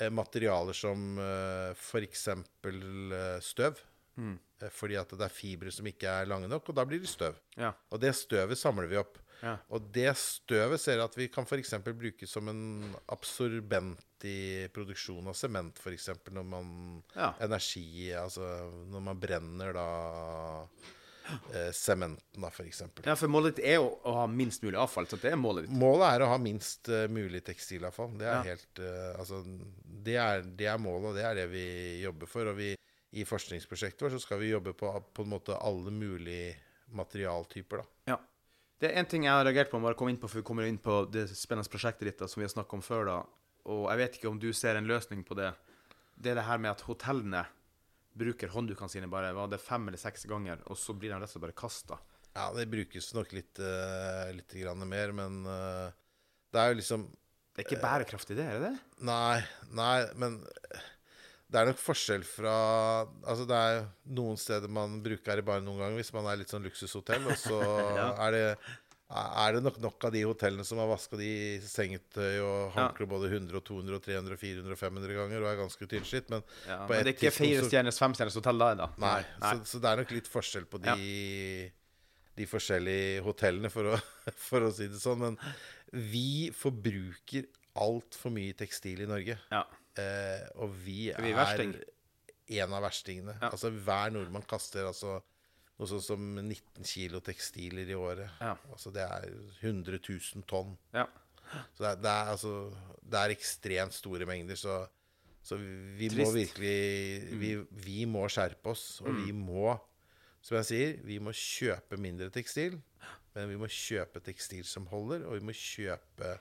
eh, 0.00 0.10
materialer 0.10 0.76
som 0.76 1.18
eh, 1.18 1.70
f.eks. 1.72 2.26
Eh, 2.28 3.38
støv. 3.40 3.80
Mm. 4.16 4.38
Eh, 4.62 4.70
fordi 4.72 4.96
at 4.96 5.10
det 5.12 5.26
er 5.26 5.32
fibre 5.36 5.70
som 5.74 5.86
ikke 5.86 6.08
er 6.22 6.26
lange 6.30 6.48
nok, 6.48 6.68
og 6.72 6.76
da 6.78 6.84
blir 6.88 7.00
det 7.02 7.08
støv. 7.12 7.36
Ja. 7.60 7.72
Og 7.92 8.00
det 8.00 8.14
støvet 8.16 8.58
samler 8.58 8.88
vi 8.90 8.96
opp. 9.00 9.18
Ja. 9.42 9.58
Og 9.76 9.90
det 9.92 10.14
støvet 10.16 10.80
ser 10.80 10.96
jeg 10.96 11.04
at 11.04 11.16
vi 11.18 11.26
kan 11.28 11.44
f.eks. 11.44 11.74
bruke 11.84 12.24
som 12.26 12.48
en 12.48 12.62
absorbent 13.12 14.24
i 14.24 14.66
produksjon 14.72 15.28
av 15.28 15.36
sement, 15.36 15.76
f.eks. 15.78 16.08
når 16.32 16.46
man 16.48 16.70
Ja. 17.14 17.34
Energi 17.44 18.12
Altså 18.16 18.46
når 18.88 19.02
man 19.10 19.20
brenner 19.20 19.74
da 19.76 19.84
eh, 21.52 21.70
sementen, 21.76 22.40
da, 22.40 22.48
f.eks. 22.48 22.80
ja, 23.04 23.16
for 23.18 23.28
målet 23.28 23.56
ditt 23.58 23.66
er 23.74 23.82
å, 23.82 23.90
å 24.08 24.14
ha 24.22 24.26
minst 24.30 24.62
mulig 24.64 24.78
avfall. 24.80 25.06
Så 25.10 25.18
det 25.20 25.32
er 25.34 25.40
målet 25.40 25.66
ditt. 25.66 25.76
Målet 25.76 26.08
er 26.14 26.24
å 26.24 26.30
ha 26.32 26.38
minst 26.40 26.88
uh, 26.88 27.04
mulig 27.12 27.42
tekstilavfall. 27.46 28.16
Det 28.20 28.26
er 28.30 28.36
Ja. 28.40 28.42
helt 28.54 28.80
uh, 28.80 29.20
Altså, 29.20 29.42
det 30.06 30.16
er, 30.22 30.42
det 30.56 30.68
er 30.70 30.78
målet, 30.80 31.10
og 31.12 31.16
det 31.18 31.24
er 31.28 31.34
det 31.42 31.48
vi 31.52 31.66
jobber 32.06 32.30
for. 32.30 32.52
Og 32.52 32.56
vi, 32.60 32.72
i 33.16 33.24
forskningsprosjektet 33.26 34.04
vårt 34.04 34.16
så 34.16 34.22
skal 34.22 34.40
vi 34.42 34.52
jobbe 34.52 34.74
på, 34.76 34.90
på 35.16 35.24
en 35.24 35.32
måte 35.32 35.56
alle 35.56 35.92
mulige 35.94 36.56
materialtyper, 36.96 37.82
da. 37.82 38.12
Ja. 38.12 38.18
Det 38.76 38.90
er 38.90 39.00
én 39.00 39.08
ting 39.08 39.24
jeg 39.24 39.32
har 39.32 39.46
reagert 39.46 39.70
på, 39.72 39.80
bare 39.80 39.96
kom 39.96 40.10
inn 40.12 40.18
på 40.20 40.28
for 40.28 40.42
vi 40.42 40.46
kommer 40.46 40.66
inn 40.68 40.76
på 40.82 41.06
det 41.08 41.24
spennende 41.32 41.70
prosjektet 41.72 42.10
ditt 42.10 42.18
da, 42.20 42.28
som 42.28 42.42
vi 42.42 42.44
har 42.44 42.52
snakket 42.52 42.76
om 42.76 42.84
før. 42.84 43.06
da, 43.08 43.20
Og 43.72 43.86
jeg 43.88 44.00
vet 44.02 44.18
ikke 44.18 44.28
om 44.28 44.40
du 44.40 44.50
ser 44.52 44.76
en 44.76 44.88
løsning 44.88 45.22
på 45.24 45.36
det. 45.38 45.54
Det 46.12 46.32
er 46.32 46.36
det 46.36 46.44
her 46.44 46.60
med 46.60 46.74
at 46.74 46.84
hotellene 46.84 47.46
bruker 48.16 48.52
hånddukene 48.52 48.92
sine 48.92 49.08
bare 49.12 49.32
var 49.36 49.48
det 49.52 49.60
fem 49.60 49.88
eller 49.88 50.00
seks 50.00 50.24
ganger, 50.28 50.60
og 50.68 50.78
så 50.80 50.94
blir 50.96 51.12
de 51.12 51.20
rett 51.20 51.28
og 51.28 51.32
slett 51.32 51.46
bare 51.46 51.56
kasta. 51.56 51.98
Ja, 52.36 52.50
det 52.52 52.68
brukes 52.68 53.12
nok 53.16 53.32
litt, 53.32 53.60
uh, 53.60 54.28
litt 54.36 54.52
grann 54.60 54.84
mer, 54.88 55.12
men 55.16 55.40
uh, 55.48 55.88
det 56.52 56.60
er 56.60 56.72
jo 56.72 56.80
liksom 56.82 57.06
Det 57.56 57.62
er 57.62 57.68
ikke 57.70 57.84
bærekraftig, 57.84 58.36
det? 58.36 58.44
er 58.44 58.60
det 58.60 58.70
det? 58.70 59.04
Nei, 59.08 59.40
nei, 59.72 59.98
men 60.20 60.42
det 61.52 61.60
er 61.60 61.68
nok 61.70 61.78
forskjell 61.78 62.24
fra 62.26 62.54
Altså, 63.22 63.44
det 63.46 63.58
er 63.68 63.84
noen 64.18 64.38
steder 64.40 64.72
man 64.72 64.96
bruker 65.04 65.38
det 65.38 65.44
bare 65.46 65.62
noen 65.62 65.78
ganger 65.78 66.00
hvis 66.00 66.10
man 66.16 66.26
er 66.32 66.40
litt 66.40 66.50
sånn 66.50 66.64
luksushotell, 66.66 67.28
og 67.30 67.38
så 67.38 67.60
Ja. 68.00 68.08
er 68.26 68.36
det 68.36 68.42
er 69.06 69.52
det 69.54 69.60
nok 69.62 69.76
nok 69.78 70.02
av 70.08 70.10
de 70.16 70.24
hotellene 70.26 70.64
som 70.66 70.80
har 70.82 70.88
vaska 70.90 71.14
de 71.14 71.28
sengetøy 71.62 72.40
og 72.42 72.72
håndklær 72.74 73.06
både 73.12 73.28
100, 73.30 73.54
og 73.54 73.62
200, 73.68 73.94
og 73.94 74.02
300, 74.02 74.34
og 74.34 74.40
400 74.40 74.74
og 74.74 74.80
500 74.80 75.14
ganger 75.20 75.44
og 75.44 75.50
er 75.52 75.60
ganske 75.60 75.86
tynnslitt, 75.92 76.32
men 76.34 76.42
Ja, 76.66 76.80
men 76.88 77.04
det 77.06 77.12
er 77.12 77.12
ikke 77.12 77.30
fire 77.36 77.62
stjerners, 77.68 78.00
fem 78.02 78.16
stjerners 78.18 78.34
hotell 78.40 78.58
da? 78.64 78.72
da. 78.82 78.88
Nei, 78.98 79.20
Så, 79.38 79.60
så 79.70 79.82
det 79.84 79.92
er 79.92 80.02
nok 80.02 80.14
litt 80.16 80.30
forskjell 80.32 80.66
på 80.72 80.82
de, 80.82 81.70
de 82.34 82.48
forskjellige 82.50 83.22
hotellene, 83.28 83.70
for 83.70 83.92
å, 83.94 84.00
for 84.48 84.66
å 84.66 84.72
si 84.74 84.90
det 84.90 84.98
sånn. 84.98 85.22
Men 85.22 85.38
vi 86.10 86.50
forbruker 86.50 87.46
altfor 87.78 88.34
mye 88.34 88.58
tekstil 88.58 89.06
i 89.06 89.10
Norge. 89.14 89.38
Ja. 89.54 89.62
Eh, 89.98 90.46
og 90.62 90.74
vi 90.84 91.10
Er 91.10 91.22
vi 91.24 91.30
er 91.32 91.38
versting? 91.40 91.74
en 92.48 92.72
av 92.76 92.82
verstingene. 92.84 93.34
Ja. 93.40 93.50
Altså 93.50 93.70
Hver 93.70 94.10
nordmann 94.14 94.44
kaster 94.46 94.86
altså 94.86 95.16
noe 95.76 95.88
sånt 95.90 96.04
som 96.06 96.20
19 96.40 96.84
kilo 96.88 97.20
tekstiler 97.20 97.88
i 97.90 97.94
året. 97.98 98.30
Ja. 98.40 98.54
Altså 98.72 98.90
Det 98.94 99.02
er 99.02 99.26
100 99.62 99.98
000 100.08 100.44
tonn. 100.48 100.76
ja. 100.94 101.06
Så 101.76 101.82
det 101.84 101.90
er, 101.92 101.96
det 102.02 102.10
er, 102.10 102.28
altså, 102.32 102.52
det 103.06 103.18
er 103.20 103.30
ekstremt 103.36 103.94
store 103.94 104.26
mengder. 104.26 104.56
Så, 104.58 104.80
så 105.46 105.54
vi 105.60 106.08
må 106.10 106.24
Trist. 106.24 106.32
Mm. 106.32 106.38
virkelig 106.40 107.38
vi, 107.38 107.50
vi 107.84 108.04
må 108.10 108.24
skjerpe 108.28 108.72
oss. 108.72 109.00
Og 109.06 109.14
vi 109.14 109.30
må, 109.30 109.76
som 110.42 110.56
jeg 110.58 110.66
sier, 110.66 110.96
vi 111.06 111.20
må 111.22 111.30
kjøpe 111.30 112.00
mindre 112.02 112.30
tekstil. 112.34 112.80
Men 113.36 113.46
vi 113.52 113.56
må 113.60 113.68
kjøpe 113.70 114.18
tekstil 114.26 114.64
som 114.66 114.88
holder, 114.90 115.22
og 115.28 115.36
vi 115.38 115.44
må 115.46 115.54
kjøpe 115.54 116.32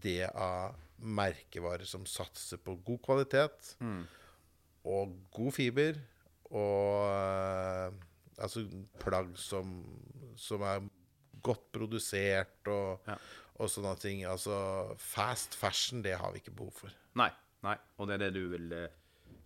det 0.00 0.30
av 0.30 0.78
merkevarer 1.02 1.86
som 1.88 2.04
satser 2.06 2.58
på 2.62 2.74
god 2.84 3.00
kvalitet 3.06 3.74
Mm. 3.80 4.06
og 4.84 5.16
god 5.32 5.52
fiber. 5.52 6.00
Og 6.50 7.06
eh, 7.10 7.92
altså 8.42 8.64
plagg 8.98 9.36
som, 9.38 9.84
som 10.36 10.62
er 10.66 10.82
godt 11.42 11.70
produsert 11.72 12.66
og, 12.68 13.00
Ja. 13.08 13.16
og 13.60 13.68
sånne 13.70 13.94
ting. 14.00 14.24
Altså 14.24 14.94
fast 14.98 15.54
fashion, 15.54 16.02
det 16.02 16.16
har 16.18 16.32
vi 16.32 16.40
ikke 16.42 16.56
behov 16.56 16.72
for. 16.72 16.90
Nei. 17.14 17.30
Nei. 17.62 17.76
Og 17.98 18.08
det 18.08 18.14
er 18.16 18.24
det 18.26 18.34
du 18.34 18.48
vil 18.48 18.72
eh, 18.72 18.88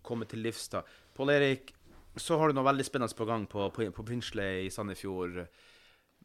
komme 0.03 0.25
til 0.25 0.39
livs, 0.39 0.67
da. 0.71 0.81
Pål 1.15 1.29
Erik, 1.35 1.73
så 2.17 2.37
har 2.39 2.47
du 2.47 2.53
noe 2.55 2.63
veldig 2.67 2.85
spennende 2.87 3.15
på 3.15 3.25
gang 3.27 3.45
på, 3.51 3.69
på, 3.75 3.89
på 3.91 4.05
Pinsle 4.07 4.45
i 4.65 4.69
Sandefjord. 4.71 5.41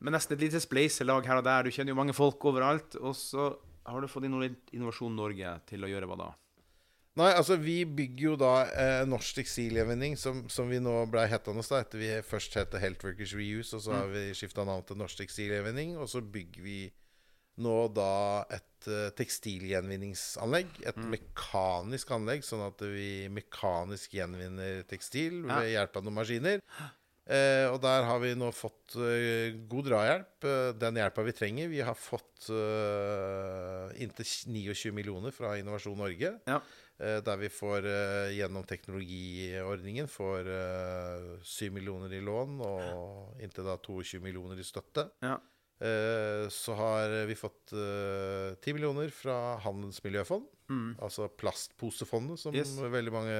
Med 0.00 0.14
nesten 0.14 0.36
et 0.36 0.40
lite 0.46 0.60
spleiselag 0.62 1.26
her 1.26 1.40
og 1.40 1.44
der. 1.44 1.66
Du 1.66 1.70
kjenner 1.74 1.90
jo 1.92 1.98
mange 1.98 2.14
folk 2.16 2.44
overalt. 2.46 2.94
Og 3.02 3.12
så 3.18 3.50
har 3.86 4.00
du 4.00 4.08
fått 4.10 4.26
Innovasjon 4.28 5.16
Norge 5.16 5.56
til 5.70 5.84
å 5.84 5.90
gjøre 5.90 6.08
hva 6.10 6.18
da? 6.20 6.30
Nei, 7.18 7.32
altså 7.34 7.56
vi 7.58 7.82
bygger 7.84 8.22
jo 8.22 8.34
da 8.38 8.52
eh, 8.70 9.02
norsk 9.08 9.40
tekstilgjenvinning, 9.40 10.14
som, 10.20 10.44
som 10.52 10.70
vi 10.70 10.78
nå 10.80 10.92
ble 11.10 11.24
hetende 11.28 11.64
da, 11.66 11.80
etter 11.82 11.98
vi 12.00 12.10
først 12.24 12.54
het 12.56 12.76
Health 12.78 13.04
Workers 13.04 13.34
Reuse, 13.34 13.74
og 13.76 13.82
så 13.84 13.96
har 13.96 14.12
vi 14.12 14.28
skifta 14.38 14.64
navn 14.64 14.86
til 14.86 15.00
Norsk 15.00 15.18
tekstilgjenvinning. 15.24 15.96
Og 15.98 16.08
så 16.12 16.22
bygger 16.22 16.64
vi 16.64 16.78
nå 17.60 17.74
da 17.92 18.46
et 18.54 18.88
uh, 18.88 19.10
tekstilgjenvinningsanlegg. 19.18 20.70
Et 20.86 21.02
mekanisk 21.12 22.14
anlegg, 22.14 22.46
sånn 22.46 22.62
at 22.68 22.80
vi 22.86 23.26
mekanisk 23.32 24.14
gjenvinner 24.16 24.84
tekstil 24.88 25.42
Ja. 25.42 25.58
ved 25.58 25.74
hjelp 25.74 26.00
av 26.00 26.06
noen 26.06 26.20
maskiner. 26.22 26.64
Eh, 27.30 27.66
og 27.70 27.76
der 27.84 28.02
har 28.08 28.18
vi 28.18 28.32
nå 28.34 28.48
fått 28.50 28.96
eh, 28.98 29.52
god 29.70 29.86
drahjelp. 29.86 30.46
eh, 30.50 30.72
den 30.82 30.96
hjelpa 30.98 31.22
vi 31.22 31.34
trenger. 31.36 31.68
Vi 31.70 31.80
har 31.86 31.94
fått 31.94 32.48
inntil 34.00 34.26
29 34.26 34.92
millioner 34.96 35.30
fra 35.34 35.52
Innovasjon 35.60 35.98
Norge. 36.00 36.32
Ja. 36.48 36.60
Eh, 37.00 37.20
der 37.24 37.38
vi 37.40 37.48
får 37.48 37.86
gjennom 38.36 38.64
teknologiordningen 38.68 40.08
får 40.10 40.50
eh, 40.52 41.28
7 41.46 41.70
millioner 41.76 42.12
i 42.12 42.20
lån 42.24 42.58
og 42.66 43.40
inntil 43.44 43.64
da 43.70 43.78
22 43.78 44.20
millioner 44.24 44.58
i 44.60 44.66
støtte. 44.66 45.06
Ja. 45.24 45.38
Eh, 45.80 46.48
så 46.52 46.74
har 46.76 47.14
vi 47.30 47.38
fått 47.40 47.72
eh, 47.72 48.52
10 48.60 48.74
millioner 48.76 49.08
fra 49.14 49.56
Handelsmiljøfond, 49.64 50.48
Mm. 50.70 50.92
altså 51.02 51.24
plastposefondet, 51.34 52.38
som 52.38 52.54
Yes. 52.54 52.76
veldig 52.78 53.10
mange 53.10 53.38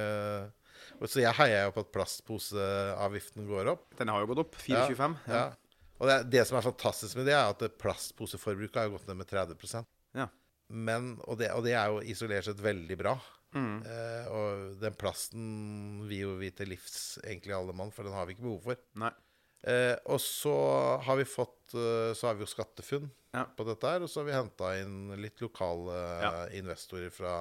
og 0.99 1.09
Så 1.09 1.21
jeg 1.23 1.33
heier 1.37 1.65
jo 1.67 1.71
på 1.77 1.83
at 1.85 1.91
plastposeavgiften 1.95 3.47
går 3.49 3.71
opp. 3.73 3.87
Den 3.99 4.11
har 4.13 4.21
jo 4.23 4.29
gått 4.33 4.43
opp. 4.45 4.55
4,25. 4.61 5.15
Ja. 5.31 5.43
Og 6.01 6.09
det, 6.09 6.15
det 6.33 6.43
som 6.49 6.57
er 6.57 6.65
fantastisk 6.65 7.15
med 7.19 7.27
det, 7.29 7.35
er 7.37 7.51
at 7.53 7.77
plastposeforbruket 7.81 8.79
har 8.81 8.89
gått 8.93 9.07
ned 9.09 9.19
med 9.21 9.29
30% 9.29 9.85
Ja. 10.17 10.27
Men, 10.71 11.17
og, 11.27 11.35
det, 11.41 11.49
og 11.51 11.65
det 11.65 11.73
er 11.75 11.91
jo 11.91 11.99
isolert 12.13 12.45
sett 12.47 12.61
veldig 12.63 12.95
bra. 13.01 13.17
Mm. 13.51 13.81
Eh, 13.83 14.27
og 14.31 14.77
den 14.79 14.93
plasten 14.95 16.05
vil 16.07 16.21
jo 16.23 16.35
vi 16.39 16.47
til 16.55 16.69
livs, 16.71 17.17
egentlig 17.25 17.51
alle 17.57 17.75
mann, 17.75 17.91
for 17.91 18.07
den 18.07 18.15
har 18.15 18.25
vi 18.29 18.37
ikke 18.37 18.45
behov 18.47 18.61
for. 18.69 18.79
Nei. 19.03 19.11
Eh, 19.67 19.97
og 20.09 20.17
så 20.23 20.53
har 21.05 21.19
vi 21.19 21.25
fått 21.29 21.75
eh, 21.77 22.15
Så 22.17 22.25
har 22.25 22.33
vi 22.33 22.41
jo 22.41 22.49
SkatteFUNN 22.49 23.11
Ja. 23.35 23.43
på 23.53 23.61
dette 23.67 23.85
her, 23.91 24.01
og 24.01 24.09
så 24.09 24.21
har 24.23 24.25
vi 24.31 24.33
henta 24.33 24.71
inn 24.81 24.95
litt 25.21 25.43
lokale 25.43 25.99
Ja. 26.23 26.31
investorer 26.57 27.11
fra 27.13 27.35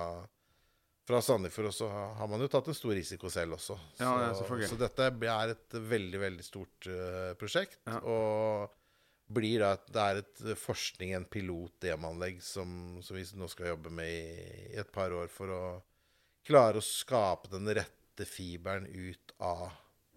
fra 1.09 1.21
Sandefjord, 1.25 1.71
og 1.71 1.75
så 1.75 1.89
har 1.91 2.29
man 2.31 2.43
jo 2.45 2.49
tatt 2.53 2.69
en 2.71 2.77
stor 2.77 2.93
risiko 2.95 3.31
selv 3.33 3.57
også. 3.57 3.79
Ja, 3.99 4.11
ja, 4.27 4.35
så, 4.37 4.47
så 4.69 4.79
dette 4.79 5.09
er 5.09 5.55
et 5.55 5.79
veldig, 5.91 6.21
veldig 6.23 6.45
stort 6.47 6.87
uh, 6.91 7.33
prosjekt. 7.41 7.81
Ja. 7.89 7.99
Og 8.05 8.77
blir 9.31 9.63
da 9.63 9.75
et, 9.77 9.87
det 9.95 10.05
er 10.05 10.21
et 10.23 10.43
forskning, 10.59 11.15
en 11.15 11.27
pilot-demanlegg, 11.31 12.41
som, 12.43 12.99
som 13.03 13.19
vi 13.19 13.25
nå 13.39 13.49
skal 13.51 13.73
jobbe 13.73 13.93
med 13.95 14.11
i, 14.11 14.49
i 14.75 14.81
et 14.83 14.91
par 14.93 15.15
år 15.15 15.31
for 15.33 15.55
å 15.55 15.63
klare 16.47 16.81
å 16.81 16.85
skape 16.85 17.51
den 17.53 17.71
rette 17.79 18.27
fiberen 18.27 18.89
ut 18.91 19.35
av 19.39 19.71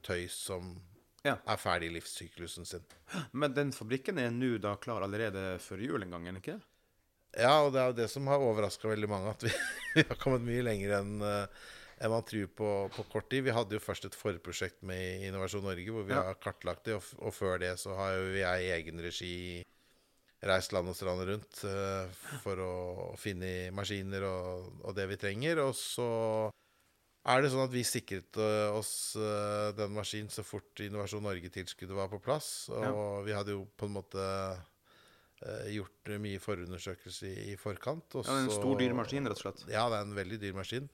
tøy 0.04 0.26
som 0.32 0.76
Ja. 1.24 1.38
er 1.48 1.60
ferdig 1.62 1.88
i 1.92 1.94
livssyklusen 1.96 2.66
sin. 2.68 2.84
Men 3.32 3.54
den 3.56 3.72
fabrikken 3.72 4.18
er 4.20 4.34
nå 4.34 4.58
da 4.60 4.76
klar 4.82 5.06
allerede 5.06 5.54
før 5.64 5.80
jul 5.86 6.04
en 6.04 6.12
gang, 6.12 6.26
er 6.28 6.34
den 6.34 6.42
ikke? 6.42 6.58
Ja, 7.34 7.54
og 7.66 7.72
det 7.74 7.82
er 7.82 7.92
jo 7.92 7.98
det 7.98 8.10
som 8.14 8.28
har 8.30 8.44
overraska 8.44 8.92
veldig 8.92 9.10
mange, 9.10 9.32
at 9.34 9.46
vi, 9.48 9.54
vi 9.96 10.06
har 10.10 10.20
kommet 10.22 10.46
mye 10.46 10.66
lenger 10.66 11.00
enn 11.00 11.16
eh, 11.26 11.64
enn 12.04 12.12
man 12.12 12.26
tror 12.28 12.50
på, 12.58 12.70
på 12.96 13.06
kort 13.12 13.30
tid. 13.32 13.46
Vi 13.46 13.54
hadde 13.56 13.78
jo 13.78 13.84
først 13.84 14.08
et 14.10 14.18
forprosjekt 14.18 14.82
med 14.88 15.28
Innovasjon 15.28 15.64
Norge, 15.64 15.92
hvor 15.94 16.04
vi 16.08 16.16
Ja. 16.16 16.24
har 16.30 16.40
kartlagt 16.42 16.86
det. 16.90 16.98
Og, 16.98 17.06
og 17.20 17.34
før 17.36 17.62
det 17.62 17.78
så 17.80 17.96
har 17.96 18.18
jo 18.18 18.34
jeg 18.36 18.66
i 18.66 18.74
egen 18.76 19.00
regi 19.04 19.36
reist 20.44 20.74
land 20.76 20.92
og 20.92 20.98
strand 20.98 21.24
rundt 21.24 21.62
uh, 21.64 22.10
for 22.44 22.60
å, 22.60 22.74
finne 23.16 23.72
maskiner 23.72 24.26
og, 24.28 24.74
og 24.84 24.98
det 24.98 25.08
vi 25.14 25.20
trenger. 25.22 25.62
Og 25.64 25.72
så 25.80 26.10
er 27.24 27.40
det 27.40 27.54
sånn 27.54 27.64
at 27.64 27.72
vi 27.72 27.86
sikret 27.88 28.36
eh, 28.36 28.76
oss 28.76 29.16
uh, 29.16 29.72
den 29.78 29.96
maskinen 29.96 30.34
så 30.34 30.44
fort 30.44 30.84
Innovasjon 30.84 31.24
Norge-tilskuddet 31.24 31.96
var 31.96 32.12
på 32.12 32.20
plass. 32.20 32.68
Og 32.74 33.24
vi 33.24 33.38
hadde 33.38 33.56
jo 33.56 33.64
på 33.80 33.88
en 33.88 33.96
måte 34.02 34.28
gjort 35.74 36.14
mye 36.24 36.40
forundersøkelse 36.42 37.30
i, 37.52 37.58
forkant. 37.60 38.16
Ja, 38.16 38.24
det 38.28 38.34
er 38.34 38.48
en 38.48 38.54
stor, 38.54 38.78
dyr 38.80 38.96
maskin, 38.98 39.28
rett 39.30 39.40
og 39.40 39.46
slett. 39.46 39.64
Ja, 39.72 39.86
det 39.92 40.00
er 40.00 40.08
en 40.08 40.18
veldig 40.18 40.40
dyr 40.42 40.58
maskin. 40.58 40.90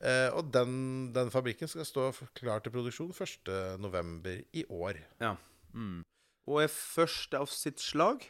Eh, 0.00 0.28
og 0.32 0.48
den, 0.54 1.10
den 1.12 1.30
fabrikken 1.32 1.68
skal 1.68 1.84
stå 1.84 2.08
klar 2.38 2.62
til 2.64 2.72
produksjon 2.72 3.12
1.11. 3.12 4.36
i 4.56 4.64
år. 4.72 5.00
Ja. 5.20 5.34
Mm. 5.74 6.00
Og 6.48 6.62
er 6.62 6.72
første 6.72 7.40
av 7.40 7.50
sitt 7.52 7.82
slag. 7.84 8.24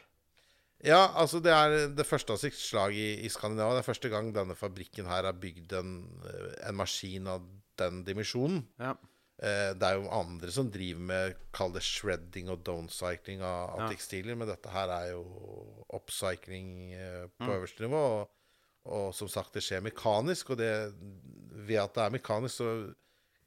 Ja, 0.83 1.11
altså 1.15 1.39
det 1.43 1.53
er 1.53 1.93
det 1.93 2.07
første 2.09 2.33
av 2.33 2.41
sitt 2.41 2.57
slag 2.57 2.97
i, 2.97 3.21
i 3.23 3.29
Skandinavia. 3.31 3.77
Det 3.77 3.83
er 3.85 3.91
første 3.91 4.11
gang 4.11 4.33
denne 4.35 4.57
fabrikken 4.57 5.07
her 5.07 5.29
har 5.29 5.37
bygd 5.37 5.77
en, 5.79 5.95
eh, 6.27 6.51
en 6.67 6.77
maskin 6.77 7.29
av 7.31 7.47
den 7.79 8.03
dimensjonen. 8.07 8.65
Ja. 8.81 8.97
Eh, 9.41 9.71
det 9.73 9.87
er 9.87 9.95
jo 9.97 10.09
andre 10.13 10.51
som 10.53 10.67
driver 10.69 11.01
med 11.01 11.35
kall 11.51 11.71
det 11.73 11.81
shredding 11.81 12.49
og 12.53 12.59
downcycling 12.63 13.41
av, 13.41 13.69
av 13.73 13.79
Ja. 13.79 13.87
tekstiler, 13.89 14.35
men 14.37 14.47
dette 14.47 14.69
her 14.69 14.87
er 14.93 15.07
jo 15.15 15.23
upcycling 15.97 16.93
eh, 16.93 17.27
på 17.39 17.47
Mm. 17.47 17.55
øverste 17.55 17.81
nivå. 17.87 18.03
Og, 18.21 18.29
og 18.85 19.13
som 19.15 19.27
sagt, 19.27 19.53
det 19.53 19.63
skjer 19.63 19.81
mekanisk, 19.81 20.51
og 20.51 20.57
det, 20.57 20.93
ved 21.67 21.77
at 21.81 21.93
det 21.93 22.03
er 22.05 22.15
mekanisk, 22.19 22.55
så 22.61 22.93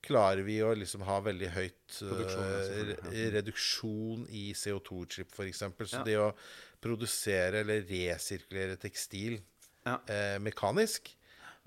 klarer 0.03 0.43
vi 0.45 0.59
å 0.61 0.75
liksom 0.77 1.01
ha 1.07 1.21
veldig 1.21 1.49
høyt 1.55 1.95
re- 2.03 3.31
reduksjon 3.39 4.27
i 4.29 4.53
CO2-utslipp, 4.53 5.31
f.eks. 5.33 5.59
Så 5.89 5.99
Ja. 5.99 6.03
det 6.05 6.17
å 6.19 6.35
produsere 6.83 7.61
eller 7.63 7.83
resirkulere 7.89 8.77
tekstil 8.77 9.41
Ja. 9.87 9.99
eh, 10.09 10.39
mekanisk 10.39 11.15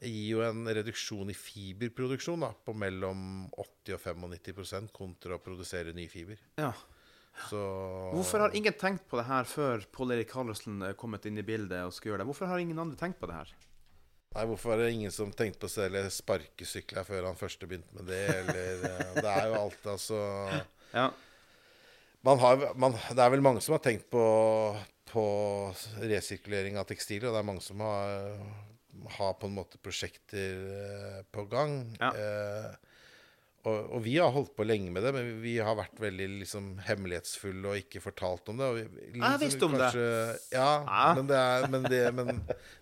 gir 0.01 0.27
jo 0.35 0.43
en 0.45 0.67
reduksjon 0.67 1.31
i 1.31 1.35
fiberproduksjon 1.37 2.43
da, 2.45 2.51
på 2.65 2.75
mellom 2.77 3.47
80 3.57 3.95
og 3.97 4.03
95% 4.37 4.91
kontra 4.93 5.37
å 5.37 5.41
produsere 5.43 5.95
ny 5.97 6.07
fiber. 6.11 6.39
ja. 6.61 6.73
Så 7.49 7.59
Hvorfor 8.15 8.41
har 8.41 8.55
ingen 8.57 8.73
tenkt 8.73 9.03
på 9.05 9.17
det 9.19 9.27
her 9.27 9.45
før 9.45 9.83
Pål 9.93 10.15
Erik 10.15 10.31
Karlsen 10.31 10.79
er 10.81 10.95
kommet 10.97 11.27
inn 11.29 11.37
i 11.37 11.43
bildet 11.45 11.83
og 11.85 11.91
skulle 11.93 12.15
gjøre 12.15 12.23
det? 12.23 12.25
Hvorfor 12.31 12.49
har 12.49 12.57
ingen 12.57 12.79
andre 12.81 12.97
tenkt 12.97 13.19
på 13.21 13.29
det 13.29 13.35
her? 13.37 13.51
Nei, 14.33 14.45
hvorfor 14.49 14.73
er 14.73 14.81
det 14.81 14.95
ingen 14.95 15.13
som 15.13 15.29
tenkte 15.29 15.61
på 15.61 15.69
å 15.69 15.73
selge 15.75 16.01
sparkesykler 16.15 17.05
før 17.05 17.27
han 17.29 17.37
først 17.37 17.61
begynte 17.69 17.93
med 17.93 18.09
det, 18.09 18.23
eller 18.39 18.87
eh, 18.89 19.11
Det 19.21 19.29
er 19.35 19.45
jo 19.51 19.59
alt, 19.59 19.85
altså 19.93 20.17
Ja. 20.97 21.05
man 22.25 22.41
har, 22.41 22.65
man, 22.73 22.97
Det 23.13 23.21
er 23.21 23.31
vel 23.35 23.45
mange 23.45 23.61
som 23.61 23.77
har 23.77 23.85
tenkt 23.85 24.09
på, 24.09 24.25
på 25.13 25.25
resirkulering 26.09 26.81
av 26.81 26.89
tekstiler, 26.89 27.29
og 27.29 27.37
det 27.37 27.43
er 27.43 27.49
mange 27.53 27.63
som 27.65 27.85
har, 27.85 28.41
har 29.17 29.33
på 29.39 29.47
en 29.49 29.55
måte 29.57 29.79
prosjekter 29.83 30.61
eh, 30.77 31.19
på 31.33 31.45
gang. 31.51 31.79
Ja. 32.01 32.11
Eh, 32.15 32.75
og, 33.67 33.89
og 33.97 34.03
vi 34.05 34.13
har 34.15 34.31
holdt 34.31 34.53
på 34.55 34.63
lenge 34.63 34.93
med 34.95 35.03
det, 35.03 35.11
men 35.15 35.29
vi 35.43 35.57
har 35.59 35.75
vært 35.75 35.97
veldig 35.99 36.27
liksom, 36.39 36.69
hemmelighetsfulle 36.87 37.67
og 37.73 37.79
ikke 37.81 37.99
fortalt 38.03 38.47
om 38.53 38.61
det. 38.61 38.67
Og 38.69 38.77
vi, 38.77 38.85
liksom, 39.17 39.39
visste 39.43 39.67
om 39.67 39.75
det. 39.75 39.89
Ja, 40.55 40.69
Ja. 40.85 41.07
Men, 41.17 41.27
det 41.27 41.39
er, 41.41 41.67
men, 41.73 41.87
det, 41.91 42.01
men 42.15 42.31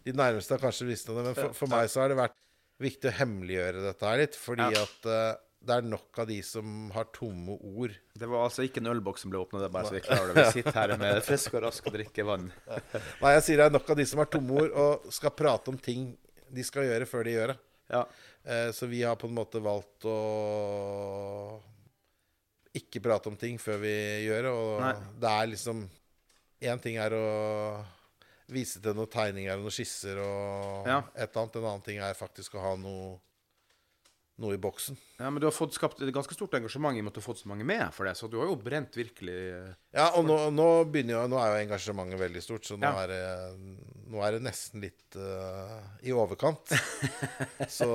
de 0.06 0.14
nærmeste 0.14 0.54
har 0.58 0.62
kanskje 0.68 0.90
visst 0.92 1.10
om 1.10 1.18
det. 1.18 1.24
Men 1.32 1.38
for, 1.40 1.56
for 1.58 1.72
meg 1.74 1.90
så 1.90 2.04
har 2.04 2.14
det 2.14 2.20
vært 2.20 2.38
viktig 2.84 3.10
å 3.10 3.16
hemmeliggjøre 3.22 3.82
dette 3.88 4.10
her 4.12 4.22
litt, 4.22 4.38
fordi 4.38 4.68
Ja. 4.76 4.84
at 4.84 5.10
eh, 5.10 5.42
det 5.66 5.76
er 5.80 5.86
nok 5.90 6.20
av 6.22 6.28
de 6.30 6.38
som 6.46 6.92
har 6.94 7.08
tomme 7.16 7.56
ord. 7.58 7.94
Det 8.14 8.28
var 8.30 8.44
altså 8.46 8.66
ikke 8.68 8.82
en 8.84 8.92
ølboks 8.92 9.24
som 9.26 9.32
ble 9.34 9.40
åpna, 9.42 9.60
det 9.64 9.70
er 9.70 9.74
bare 9.74 9.90
så 9.90 9.96
vi 9.98 10.02
klarer 10.06 10.30
klar 10.30 10.36
det. 10.38 10.46
Vi 10.46 10.60
sitter 10.62 10.78
her 10.78 10.94
med 11.02 11.22
frisk 11.30 11.56
og 11.58 11.64
rask 11.66 11.88
og 11.90 11.96
drikker 11.98 12.28
vann. 12.28 12.52
Nei, 12.70 13.32
jeg 13.38 13.46
sier 13.48 13.58
det 13.64 13.66
er 13.70 13.76
nok 13.78 13.90
av 13.90 13.98
de 14.00 14.06
som 14.10 14.22
har 14.22 14.30
tomme 14.36 14.60
ord 14.62 14.76
og 14.86 15.08
skal 15.16 15.34
prate 15.38 15.74
om 15.74 15.78
ting 15.82 16.12
de 16.56 16.64
skal 16.68 16.86
gjøre 16.88 17.08
før 17.10 17.26
de 17.28 17.34
gjør 17.38 17.54
det. 17.54 17.58
Ja. 17.92 18.04
Eh, 18.46 18.70
så 18.78 18.88
vi 18.90 19.02
har 19.06 19.18
på 19.18 19.28
en 19.30 19.36
måte 19.38 19.60
valgt 19.66 20.06
å 20.10 20.16
ikke 22.76 23.02
prate 23.06 23.30
om 23.32 23.38
ting 23.40 23.58
før 23.62 23.78
vi 23.84 23.94
gjør 24.28 24.48
det. 24.48 24.54
Og 24.56 24.82
Nei. 24.84 24.96
det 25.22 25.36
er 25.42 25.52
liksom 25.54 25.86
Én 26.66 26.80
ting 26.82 26.96
er 26.98 27.12
å 27.14 27.26
vise 28.50 28.80
til 28.82 28.96
noen 28.96 29.10
tegninger 29.12 29.58
og 29.58 29.66
noen 29.66 29.74
skisser 29.76 30.18
og 30.24 30.88
Ja. 30.88 31.02
et 31.14 31.28
eller 31.36 31.42
annet. 31.44 31.56
En 31.60 31.66
annen 31.68 31.84
ting 31.86 32.00
er 32.00 32.14
faktisk 32.18 32.56
å 32.56 32.62
ha 32.64 32.72
noe, 32.80 33.18
noe 34.38 34.58
i 34.58 34.60
boksen. 34.60 34.98
ja, 35.20 35.30
men 35.32 35.40
du 35.40 35.46
har 35.48 35.54
fått 35.56 35.78
skapt 35.78 36.02
et 36.04 36.10
ganske 36.14 36.36
stort 36.36 36.54
engasjement 36.58 36.92
i 36.98 37.00
og 37.00 37.06
med 37.08 37.14
at 37.14 37.16
du 37.16 37.22
har 37.22 37.28
fått 37.30 37.40
så 37.40 37.48
mange 37.48 37.64
med 37.64 37.86
for 37.96 38.04
det, 38.04 38.18
så 38.20 38.28
du 38.28 38.36
har 38.42 38.50
jo 38.50 38.58
brent 38.60 38.98
virkelig 39.00 39.36
eh, 39.56 39.70
Ja, 39.96 40.10
og 40.20 40.26
nå, 40.28 40.36
nå, 40.52 40.66
begynner 40.92 41.16
jo, 41.22 41.22
nå 41.32 41.40
er 41.40 41.54
jo 41.54 41.62
engasjementet 41.70 42.20
veldig 42.20 42.44
stort, 42.44 42.68
så 42.68 42.76
nå, 42.76 42.84
Ja. 42.84 43.06
er, 43.06 43.14
det, 43.14 43.86
nå 44.12 44.20
er 44.28 44.36
det 44.36 44.42
nesten 44.46 44.84
litt 44.84 45.16
uh, 45.18 45.80
i 46.04 46.12
overkant. 46.14 46.76
så 47.78 47.88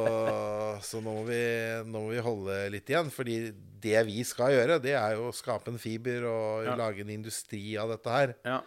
så 0.83 1.00
nå, 1.05 1.12
må 1.12 1.24
vi, 1.29 1.42
nå 1.87 2.03
må 2.07 2.09
vi 2.14 2.22
holde 2.24 2.57
litt 2.72 2.88
igjen. 2.90 3.12
Fordi 3.14 3.37
det 3.81 4.00
vi 4.09 4.24
skal 4.26 4.55
gjøre, 4.57 4.81
det 4.83 4.96
er 4.98 5.14
jo 5.18 5.29
å 5.31 5.37
skape 5.37 5.70
en 5.72 5.79
fiber 5.81 6.24
og 6.31 6.66
Ja. 6.66 6.74
lage 6.81 7.05
en 7.05 7.12
industri 7.14 7.76
av 7.81 7.92
dette 7.94 8.11
her. 8.16 8.35
Ja. 8.48 8.59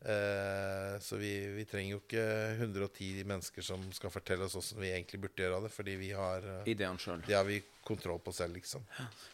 Eh, 0.00 0.94
så 1.04 1.16
vi, 1.20 1.32
vi 1.52 1.64
trenger 1.68 1.92
jo 1.92 1.98
ikke 2.00 2.22
110 2.56 3.24
mennesker 3.28 3.64
som 3.66 3.82
skal 3.92 4.12
fortelle 4.14 4.46
oss 4.46 4.56
åssen 4.56 4.80
vi 4.80 4.94
egentlig 4.94 5.20
burde 5.26 5.44
gjøre 5.44 5.58
det, 5.66 5.72
fordi 5.74 5.96
vi 6.00 6.08
har 6.16 6.46
eh, 6.54 6.70
Ideene 6.72 6.96
sjøl. 7.02 7.20
det 7.26 7.36
har 7.36 7.44
vi 7.44 7.58
kontroll 7.84 8.22
på 8.24 8.32
selv, 8.32 8.56
liksom. 8.56 8.86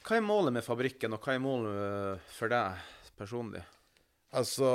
Hva 0.02 0.18
er 0.18 0.26
målet 0.26 0.56
med 0.58 0.66
fabrikken, 0.66 1.14
og 1.14 1.22
hva 1.22 1.36
er 1.36 1.44
målet 1.44 1.78
eh, 1.84 2.32
for 2.34 2.50
deg 2.50 2.82
personlig? 3.16 3.62
Altså 4.36 4.66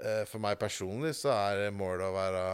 eh, 0.00 0.24
For 0.30 0.40
meg 0.42 0.56
personlig 0.60 1.12
så 1.18 1.34
er 1.36 1.68
målet 1.76 2.08
å 2.08 2.16
være 2.16 2.46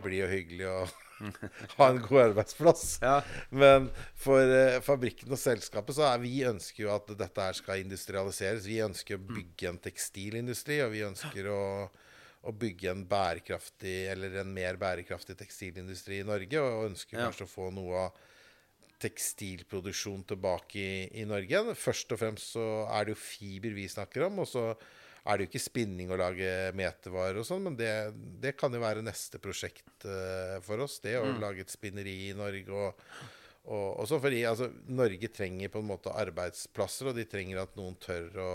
blid 0.00 0.24
og 0.24 0.32
hyggelig 0.32 0.70
og 0.72 0.96
ha 1.78 1.88
en 1.90 2.00
god 2.04 2.20
arbeidsplass. 2.30 2.84
Ja. 3.02 3.16
Men 3.50 3.88
for 4.18 4.40
eh, 4.42 4.78
fabrikken 4.84 5.32
og 5.34 5.40
selskapet 5.40 5.96
så 5.98 6.06
er 6.08 6.22
vi 6.22 6.34
ønsker 6.48 6.86
jo 6.86 6.92
at 6.94 7.10
dette 7.18 7.46
her 7.48 7.58
skal 7.58 7.82
industrialiseres. 7.84 8.68
Vi 8.68 8.80
ønsker 8.84 9.18
å 9.18 9.24
bygge 9.30 9.70
en 9.72 9.80
tekstilindustri, 9.84 10.80
og 10.84 10.94
vi 10.94 11.04
ønsker 11.06 11.50
å, 11.52 11.60
å 12.46 12.54
bygge 12.56 12.92
en 12.94 13.04
bærekraftig 13.10 13.98
eller 14.14 14.40
en 14.42 14.52
mer 14.56 14.80
bærekraftig 14.80 15.38
tekstilindustri 15.42 16.22
i 16.22 16.28
Norge. 16.28 16.60
Og 16.64 16.90
ønsker 16.92 17.18
Ja. 17.18 17.28
kanskje 17.28 17.48
å 17.48 17.54
få 17.54 17.70
noe 17.74 18.06
av 18.08 18.26
tekstilproduksjon 19.00 20.24
tilbake 20.28 20.80
i, 20.80 21.20
i 21.22 21.26
Norge. 21.28 21.74
Først 21.78 22.12
og 22.12 22.20
fremst 22.20 22.54
så 22.56 22.66
er 22.92 23.06
det 23.08 23.14
jo 23.14 23.22
fiber 23.22 23.72
vi 23.76 23.86
snakker 23.88 24.26
om. 24.28 24.42
Og 24.44 24.48
så 24.50 24.64
er 25.24 25.36
det 25.36 25.46
jo 25.46 25.50
ikke 25.50 25.62
spinning 25.62 26.12
å 26.12 26.18
lage 26.20 26.70
metervarer 26.76 27.40
og 27.40 27.46
sånn, 27.46 27.66
men 27.68 27.76
det, 27.78 27.90
det 28.40 28.54
kan 28.58 28.72
jo 28.72 28.80
være 28.82 29.04
neste 29.04 29.40
prosjekt 29.42 30.06
eh, 30.08 30.56
for 30.64 30.80
oss. 30.86 30.98
Det 31.04 31.18
å 31.20 31.26
lage 31.40 31.64
et 31.64 31.72
spinneri 31.72 32.16
i 32.30 32.36
Norge 32.36 32.72
og, 32.72 33.04
og, 33.66 33.88
og 34.00 34.08
sånn. 34.08 34.22
fordi 34.24 34.42
altså, 34.48 34.70
Norge 34.88 35.32
trenger 35.34 35.72
på 35.72 35.82
en 35.82 35.90
måte 35.90 36.14
arbeidsplasser, 36.16 37.10
og 37.10 37.20
de 37.20 37.26
trenger 37.28 37.62
at 37.64 37.76
noen 37.78 37.98
tør 38.00 38.40
å, 38.40 38.52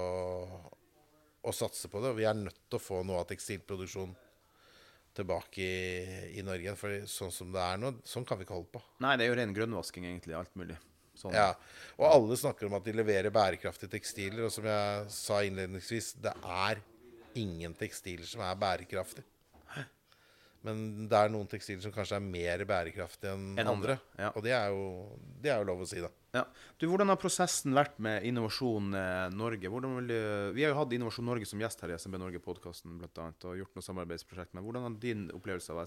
å 1.46 1.56
satse 1.56 1.92
på 1.92 2.02
det. 2.02 2.14
Og 2.14 2.22
vi 2.22 2.30
er 2.30 2.40
nødt 2.40 2.64
til 2.66 2.80
å 2.80 2.86
få 2.86 3.04
noe 3.06 3.22
av 3.22 3.30
tekstilproduksjonen 3.30 4.18
tilbake 5.16 5.64
i, 5.64 6.40
i 6.40 6.44
Norge. 6.44 6.76
For 6.80 7.06
sånn 7.10 7.32
som 7.32 7.54
det 7.54 7.62
er 7.62 7.80
nå, 7.80 7.94
sånn 8.08 8.26
kan 8.28 8.42
vi 8.42 8.48
ikke 8.48 8.58
holde 8.58 8.74
på. 8.74 8.84
Nei, 9.06 9.16
det 9.20 9.28
er 9.28 9.32
jo 9.32 9.40
ren 9.40 9.56
grønnvasking, 9.56 10.10
egentlig. 10.10 10.36
Alt 10.38 10.58
mulig. 10.60 10.80
Sånn. 11.20 11.36
Ja, 11.36 11.52
og 11.98 12.08
alle 12.10 12.38
snakker 12.40 12.68
om 12.68 12.76
at 12.78 12.88
de 12.88 12.96
leverer 12.96 13.34
bærekraftige 13.34 13.96
tekstiler. 13.96 14.46
Og 14.48 14.54
som 14.54 14.68
jeg 14.70 15.08
sa 15.16 15.42
innledningsvis, 15.46 16.14
det 16.24 16.36
er 16.44 16.82
ingen 17.40 17.76
tekstiler 17.78 18.28
som 18.28 18.44
er 18.46 18.60
bærekraftige. 18.60 19.28
Men 20.66 21.08
det 21.12 21.18
er 21.20 21.32
noen 21.34 21.50
tekstiler 21.50 21.84
som 21.84 21.94
kanskje 21.94 22.18
er 22.18 22.24
mer 22.26 22.64
bærekraftige 22.68 23.36
enn 23.36 23.52
en 23.54 23.70
andre, 23.70 23.98
andre. 24.00 24.24
ja. 24.24 24.32
Og 24.34 24.46
det 24.46 24.54
er, 24.58 24.74
jo, 24.74 24.86
det 25.44 25.52
er 25.54 25.62
jo 25.62 25.68
lov 25.70 25.84
å 25.86 25.90
si, 25.90 26.02
da. 26.02 26.10
Ja. 26.36 26.42
Du, 26.82 26.88
Hvordan 26.90 27.12
har 27.14 27.20
prosessen 27.22 27.76
vært 27.78 28.00
med 28.04 28.26
Innovasjon 28.28 28.90
eh, 28.98 29.28
Norge? 29.36 29.72
Vil 29.72 30.10
vi 30.56 30.66
har 30.66 30.74
jo 30.74 30.80
hatt 30.82 30.96
Innovasjon 30.98 31.30
Norge 31.30 31.48
som 31.48 31.62
gjest 31.64 31.86
her 31.86 31.94
i 31.94 32.00
SMB 32.02 32.20
Norge-podkasten 32.24 32.98
og 33.06 33.60
gjort 33.62 33.78
noen 33.78 33.88
samarbeidsprosjekt 33.88 34.58
med. 34.58 34.66
Hvordan 34.66 34.88
har 34.88 34.98
din 35.06 35.30
opplevelse 35.36 35.76
av 35.76 35.86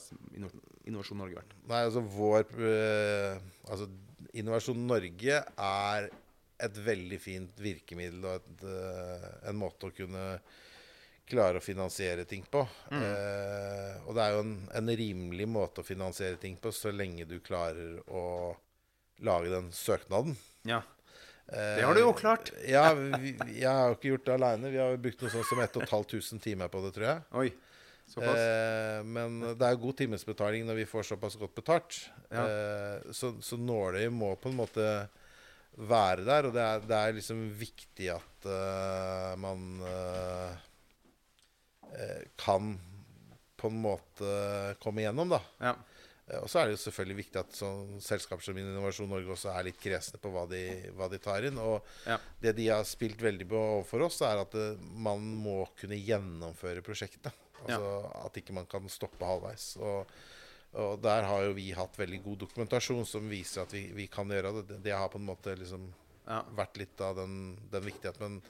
Innovasjon 0.88 1.20
Norge 1.20 1.42
vært? 1.42 1.58
Nei, 1.68 1.82
altså 1.88 2.04
vår 2.14 2.46
eh, 2.70 3.42
Altså 3.68 3.90
Innovasjon 4.38 4.86
Norge 4.88 5.42
er 5.42 6.08
et 6.58 6.80
veldig 6.82 7.18
fint 7.22 7.60
virkemiddel 7.62 8.24
og 8.24 8.40
et, 8.40 8.64
eh, 8.66 9.28
en 9.50 9.58
måte 9.58 9.90
å 9.90 9.94
kunne 9.94 10.24
klare 11.28 11.60
å 11.60 11.64
finansiere 11.64 12.24
ting 12.28 12.44
på. 12.50 12.64
Eh, 12.94 13.94
og 14.06 14.14
det 14.16 14.24
er 14.24 14.34
jo 14.36 14.44
en, 14.44 14.54
en 14.80 14.92
rimelig 15.00 15.48
måte 15.50 15.82
å 15.82 15.86
finansiere 15.86 16.40
ting 16.40 16.56
på 16.60 16.72
så 16.74 16.92
lenge 16.94 17.28
du 17.28 17.38
klarer 17.44 17.98
å 18.08 18.54
lage 19.24 19.52
den 19.52 19.70
søknaden. 19.74 20.36
Ja. 20.68 20.82
Eh, 21.46 21.78
Det 21.78 21.86
har 21.86 21.94
du 21.94 22.02
jo 22.02 22.12
klart. 22.16 22.52
Ja, 22.74 22.90
vi, 22.94 23.36
jeg 23.54 23.68
har 23.68 23.92
jo 23.92 23.98
ikke 23.98 24.12
gjort 24.14 24.26
det 24.28 24.36
aleine. 24.38 24.74
Vi 24.74 24.82
har 24.82 24.92
jo 24.94 25.02
brukt 25.06 25.24
noe 25.24 25.34
sånt 25.36 25.50
som 25.50 25.62
1500 25.64 26.44
timer 26.44 26.72
på 26.72 26.82
det, 26.84 26.92
tror 26.96 27.10
jeg. 27.12 27.24
Oi. 27.42 27.48
Såpass? 28.08 28.40
Eh, 28.40 28.98
men 29.04 29.40
det 29.52 29.68
er 29.68 29.80
god 29.80 29.98
timesbetaling 30.00 30.64
når 30.64 30.82
vi 30.82 30.88
får 30.88 31.10
såpass 31.10 31.36
godt 31.40 31.56
betalt. 31.60 32.02
Ja. 32.32 32.44
Eh, 32.44 33.12
så, 33.12 33.34
så 33.44 33.60
nåløyet 33.60 34.14
må 34.14 34.32
på 34.40 34.52
en 34.52 34.60
måte 34.62 34.86
være 35.78 36.24
der, 36.26 36.48
og 36.48 36.56
det 36.56 36.62
er, 36.64 36.86
det 36.88 36.96
er 36.98 37.16
liksom 37.18 37.42
viktig 37.58 38.08
at 38.10 38.48
uh, 38.50 39.34
man 39.38 39.82
eh, 39.86 40.48
eh, 40.48 40.56
kan 42.36 42.78
på 43.58 43.68
en 43.70 43.80
måte 43.82 44.76
komme 44.82 45.02
igjennom, 45.02 45.28
da. 45.28 45.40
Ja. 45.60 45.74
Eh, 46.28 46.38
Og 46.42 46.48
så 46.48 46.60
er 46.60 46.66
det 46.68 46.76
jo 46.76 46.82
selvfølgelig 46.90 47.16
viktig 47.24 47.40
at 47.40 47.56
sånn 47.56 48.00
selskaper 48.04 48.44
som 48.44 48.58
Innovasjon 48.60 49.08
Norge 49.10 49.32
også 49.34 49.50
er 49.56 49.64
litt 49.64 49.80
kresne 49.80 50.20
på 50.20 50.30
hva 50.30 50.44
de, 50.50 50.60
hva 50.94 51.08
de 51.10 51.18
tar 51.18 51.42
inn. 51.48 51.58
Og 51.58 51.82
Ja. 52.06 52.18
det 52.40 52.54
de 52.56 52.68
har 52.68 52.84
spilt 52.84 53.18
veldig 53.18 53.48
på 53.48 53.56
overfor 53.56 54.04
oss, 54.06 54.20
er 54.22 54.38
at 54.44 54.54
eh, 54.54 54.76
man 54.94 55.18
må 55.42 55.66
kunne 55.80 55.96
gjennomføre 55.98 56.82
prosjektet. 56.84 57.32
Altså 57.66 58.26
at 58.26 58.36
ikke 58.38 58.52
man 58.54 58.66
kan 58.70 58.86
stoppe 58.88 59.24
halvveis. 59.26 59.76
Og, 59.82 60.06
og 60.78 61.00
der 61.02 61.22
har 61.26 61.42
jo 61.48 61.54
vi 61.56 61.72
hatt 61.74 61.96
veldig 61.98 62.22
god 62.22 62.38
dokumentasjon 62.44 63.04
som 63.08 63.26
viser 63.28 63.62
at 63.64 63.72
vi, 63.74 63.88
vi 63.92 64.06
kan 64.06 64.28
gjøre. 64.28 64.52
Det- 64.68 64.82
Det 64.84 64.92
har 64.94 65.08
på 65.08 65.18
en 65.18 65.26
måte 65.26 65.56
liksom 65.58 65.92
Ja. 66.28 66.42
vært 66.54 66.76
litt 66.76 67.00
av 67.00 67.16
den, 67.16 67.56
den 67.72 67.82
viktigheten. 67.82 68.20
Men 68.20 68.42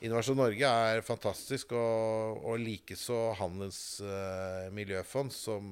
Innovasjon 0.00 0.38
Norge 0.40 0.64
er 0.64 1.02
fantastisk, 1.04 1.74
og, 1.76 2.40
og 2.48 2.60
likeså 2.62 3.18
Handels 3.36 3.80
uh, 4.00 4.70
miljøfond, 4.72 5.32
som, 5.34 5.66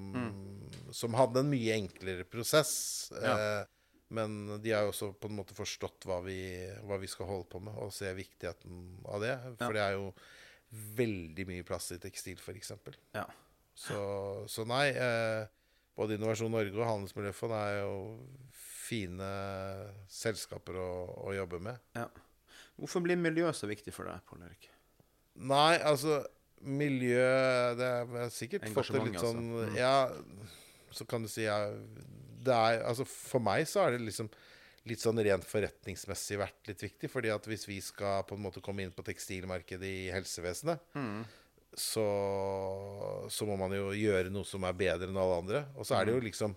som 0.92 1.16
hadde 1.16 1.40
en 1.40 1.48
mye 1.48 1.78
enklere 1.78 2.26
prosess. 2.28 2.74
Mm. 3.14 3.22
Ja. 3.24 3.36
Uh, 3.38 3.74
men 4.18 4.36
de 4.64 4.72
har 4.72 4.86
jo 4.86 4.92
også 4.92 5.10
på 5.20 5.28
en 5.28 5.36
måte 5.36 5.56
forstått 5.56 6.06
hva 6.08 6.22
vi, 6.24 6.38
hva 6.88 6.96
vi 7.00 7.08
skal 7.12 7.28
holde 7.28 7.48
på 7.52 7.60
med, 7.60 7.74
og 7.76 7.92
ser 7.92 8.14
viktigheten 8.16 9.02
av 9.04 9.20
det. 9.24 9.34
For 9.60 9.68
Ja. 9.68 9.74
det 9.76 9.82
er 9.84 9.96
jo 9.98 10.06
veldig 10.96 11.44
mye 11.48 11.64
plass 11.68 11.90
i 11.92 11.98
tekstil, 12.00 12.40
f.eks. 12.40 12.72
Ja. 13.16 13.26
Så, 13.78 14.00
så 14.48 14.64
nei, 14.68 14.86
eh, 14.96 15.44
både 15.96 16.16
Innovasjon 16.16 16.50
Norge 16.52 16.72
og 16.76 16.88
Handelsmiljøfond 16.88 17.52
er 17.56 17.76
jo 17.82 17.92
fine 18.88 19.28
selskaper 20.12 20.80
å, 20.80 20.88
å 21.28 21.36
jobbe 21.36 21.60
med. 21.68 21.80
ja. 21.96 22.08
Hvorfor 22.78 23.02
blir 23.02 23.16
miljø 23.18 23.50
så 23.52 23.66
viktig 23.66 23.92
for 23.92 24.04
deg, 24.06 24.20
Pål 24.28 24.44
Erik? 24.46 24.68
Nei, 25.36 25.78
altså 25.86 26.20
Miljø 26.62 27.74
Det 27.78 27.86
er 27.86 28.30
sikkert 28.34 28.64
fått 28.74 28.88
det 28.90 29.02
litt 29.04 29.14
Engasjement, 29.14 29.20
sånn 29.22 29.42
altså. 29.52 29.70
Mm. 29.70 29.76
Ja, 29.78 30.92
så 30.98 31.06
kan 31.06 31.22
du 31.22 31.28
si 31.30 31.44
ja, 31.44 31.58
Det 32.42 32.54
er 32.54 32.80
Altså, 32.86 33.04
for 33.06 33.40
meg 33.42 33.66
så 33.70 33.84
er 33.86 33.96
det 33.96 34.00
liksom 34.08 34.30
litt 34.88 35.02
sånn 35.02 35.18
rent 35.20 35.44
forretningsmessig 35.44 36.38
vært 36.40 36.70
litt 36.70 36.80
viktig. 36.80 37.10
fordi 37.12 37.28
at 37.34 37.44
hvis 37.44 37.66
vi 37.68 37.80
skal 37.84 38.22
på 38.24 38.34
en 38.38 38.42
måte 38.46 38.62
komme 38.64 38.80
inn 38.86 38.90
på 38.96 39.04
tekstilmarkedet 39.04 39.84
i 39.84 40.08
helsevesenet, 40.14 40.80
Mm. 40.94 41.26
så, 41.76 42.06
så 43.28 43.44
må 43.46 43.58
man 43.60 43.70
jo 43.76 43.90
gjøre 43.92 44.30
noe 44.32 44.44
som 44.48 44.64
er 44.64 44.72
bedre 44.72 45.10
enn 45.10 45.18
alle 45.20 45.36
andre. 45.42 45.60
Og 45.76 45.84
så 45.84 45.98
er 46.00 46.06
det 46.08 46.14
Mm. 46.14 46.20
jo 46.20 46.26
liksom 46.30 46.56